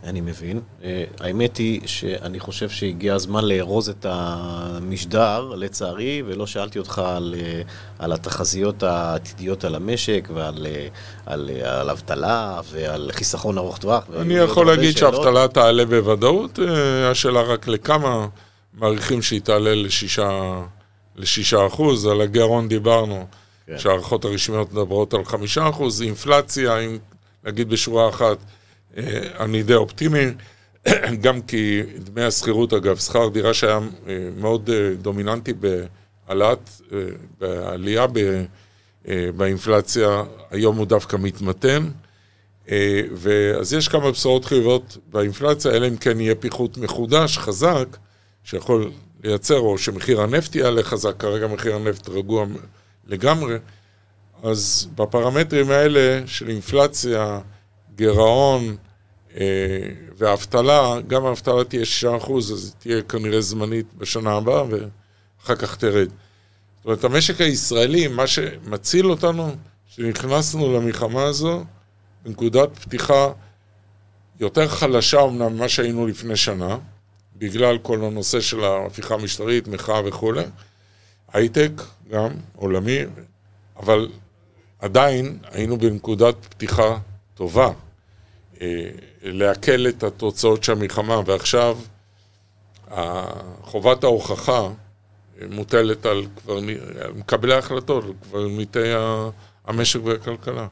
[0.05, 0.61] אני מבין.
[0.80, 0.84] Uh,
[1.20, 7.68] האמת היא שאני חושב שהגיע הזמן לארוז את המשדר, לצערי, ולא שאלתי אותך על, uh,
[7.99, 10.96] על התחזיות העתידיות על המשק ועל uh,
[11.26, 14.05] על, על אבטלה ועל חיסכון ארוך טווח.
[14.20, 16.59] אני יכול להגיד שהאבטלה תעלה בוודאות,
[17.11, 18.26] השאלה רק לכמה
[18.74, 20.61] מעריכים שהיא תעלה לשישה,
[21.16, 23.26] לשישה אחוז, על הגירעון דיברנו,
[23.66, 23.78] כן.
[23.78, 26.99] שהערכות הרשמיות מדברות על חמישה אחוז, אינפלציה, אם
[27.44, 28.57] נגיד בשורה אחת, אה,
[29.41, 30.24] אני די אופטימי,
[31.22, 33.78] גם כי דמי השכירות, אגב, שכר דירה שהיה
[34.09, 36.70] אה, מאוד אה, דומיננטי בהעלאת,
[37.41, 38.07] בעלייה
[39.36, 41.89] באינפלציה, היום הוא דווקא מתמתן.
[43.61, 47.97] אז יש כמה בשורות חיוביות באינפלציה, אלא אם כן יהיה פיחות מחודש, חזק,
[48.45, 48.91] שיכול
[49.24, 52.47] לייצר, או שמחיר הנפט יעלה חזק, כרגע מחיר הנפט רגוע
[53.07, 53.57] לגמרי.
[54.43, 57.41] אז בפרמטרים האלה של אינפלציה,
[57.99, 58.76] גירעון
[59.36, 59.44] אה,
[60.16, 61.82] ואבטלה, גם האבטלה תהיה
[62.26, 66.09] 6%, אז תהיה כנראה זמנית בשנה הבאה, ואחר כך תרד.
[66.76, 69.55] זאת אומרת, המשק הישראלי, מה שמציל אותנו,
[69.86, 71.64] שנכנסנו למלחמה הזו,
[72.24, 73.32] בנקודת פתיחה
[74.40, 76.78] יותר חלשה אמנם ממה שהיינו לפני שנה,
[77.36, 80.44] בגלל כל הנושא של ההפיכה המשטרית, מחאה וכולי.
[81.32, 81.70] הייטק
[82.11, 82.99] גם, עולמי,
[83.76, 84.09] אבל
[84.78, 86.99] עדיין היינו בנקודת פתיחה
[87.34, 87.70] טובה.
[88.61, 88.88] אה,
[89.22, 91.78] לעכל את התוצאות של המלחמה, ועכשיו
[93.62, 94.68] חובת ההוכחה
[95.50, 96.26] מוטלת על
[97.14, 98.92] מקבלי ההחלטות, על קברניטי
[99.66, 100.66] המשק והכלכלה.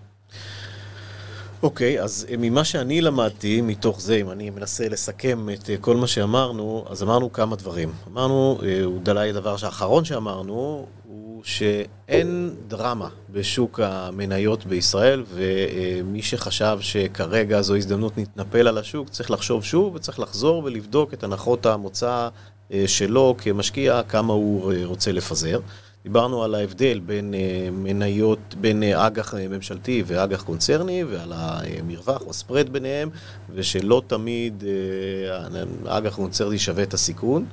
[1.63, 5.97] אוקיי, okay, אז ממה שאני למדתי מתוך זה, אם אני מנסה לסכם את אה, כל
[5.97, 7.93] מה שאמרנו, אז אמרנו כמה דברים.
[8.13, 10.87] אמרנו, אה, אולי הדבר האחרון שאמרנו,
[11.45, 19.65] שאין דרמה בשוק המניות בישראל, ומי שחשב שכרגע זו הזדמנות להתנפל על השוק, צריך לחשוב
[19.65, 22.29] שוב וצריך לחזור ולבדוק את הנחות המוצא
[22.73, 25.61] אה, שלו כמשקיע, כמה הוא אה, רוצה לפזר.
[26.03, 32.69] דיברנו על ההבדל בין אה, מניות, בין אג"ח ממשלתי ואג"ח קונצרני ועל המרווח או הספרד
[32.69, 33.11] ביניהם
[33.55, 34.65] ושלא תמיד
[35.87, 37.47] אג"ח קונצרני שווה את הסיכון.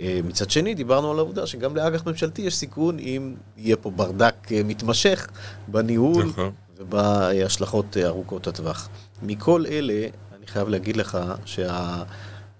[0.00, 4.34] אה, מצד שני, דיברנו על העובדה שגם לאג"ח ממשלתי יש סיכון אם יהיה פה ברדק
[4.52, 5.28] אה, מתמשך
[5.68, 6.52] בניהול נכון.
[6.76, 8.88] ובהשלכות אה, ארוכות הטווח.
[9.22, 11.18] מכל אלה, אני חייב להגיד לך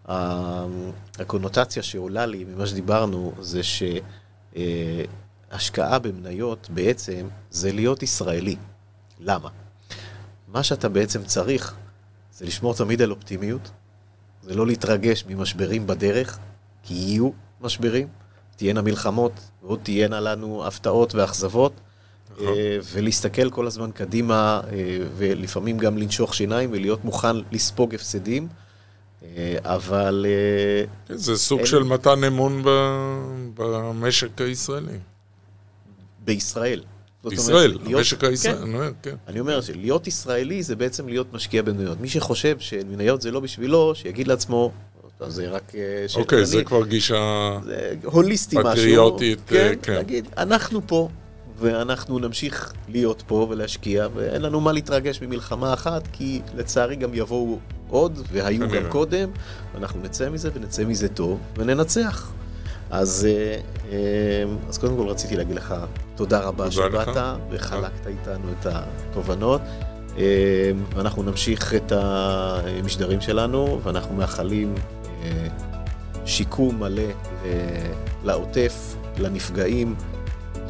[0.04, 1.90] שהקונוטציה שה...
[1.90, 3.60] שעולה לי ממה שדיברנו זה
[5.52, 8.56] שהשקעה במניות בעצם זה להיות ישראלי.
[9.20, 9.48] למה?
[10.48, 11.74] מה שאתה בעצם צריך
[12.32, 13.70] זה לשמור תמיד על אופטימיות,
[14.42, 16.38] זה לא להתרגש ממשברים בדרך,
[16.88, 17.30] כי יהיו
[17.60, 18.08] משברים,
[18.56, 19.32] תהיינה מלחמות,
[19.62, 21.72] ועוד תהיינה לנו הפתעות ואכזבות,
[22.34, 22.46] נכון.
[22.46, 24.76] אה, ולהסתכל כל הזמן קדימה, אה,
[25.16, 28.48] ולפעמים גם לנשוך שיניים ולהיות מוכן לספוג הפסדים.
[29.22, 30.26] אה, אבל
[31.08, 32.68] כן, זה סוג אין- של מתן אמון ב-
[33.54, 34.98] במשק הישראלי.
[36.24, 36.82] בישראל.
[37.22, 39.14] זאת אומרת, להיות- המשק כן, הישראלי, אני אומר, כן.
[39.28, 42.00] אני אומר שלהיות ישראלי זה בעצם להיות משקיע במניות.
[42.00, 44.72] מי שחושב שמניות זה לא בשבילו, שיגיד לעצמו,
[45.18, 46.06] "טוב, זה רק אה.
[46.16, 47.58] אוקיי, זה אני- כבר גישה...
[47.64, 48.70] זה הוליסטי משהו.
[48.72, 49.92] פטריוטית, כן, אה, כן.
[49.92, 51.08] להגיד, אנחנו פה,
[51.58, 57.58] ואנחנו נמשיך להיות פה ולהשקיע, ואין לנו מה להתרגש ממלחמה אחת, כי לצערי גם יבואו
[57.90, 58.90] עוד, והיו גם כנראה.
[58.90, 59.28] קודם,
[59.74, 62.30] ואנחנו נצא מזה ונצא מזה טוב, וננצח.
[62.90, 63.28] אז,
[63.90, 63.96] אה,
[64.68, 65.74] אז קודם כל רציתי להגיד לך
[66.16, 66.70] תודה רבה.
[66.70, 67.16] שבאת
[67.50, 69.60] וחלקת איתנו את התובנות.
[70.94, 74.74] ואנחנו נמשיך את המשדרים שלנו, ואנחנו מאחלים
[76.24, 77.02] שיקום מלא
[78.24, 79.94] לעוטף, לנפגעים,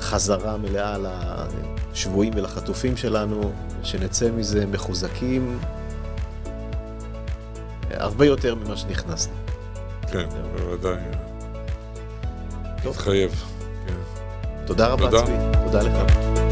[0.01, 0.97] חזרה מלאה
[1.93, 5.59] לשבויים ולחטופים שלנו, שנצא מזה מחוזקים
[7.91, 9.35] הרבה יותר ממה שנכנסנו.
[10.13, 10.29] כן,
[10.59, 10.97] בוודאי.
[12.85, 13.45] מתחייב.
[14.67, 15.11] תודה רבה.
[15.11, 15.33] צבי.
[15.65, 16.48] תודה לך.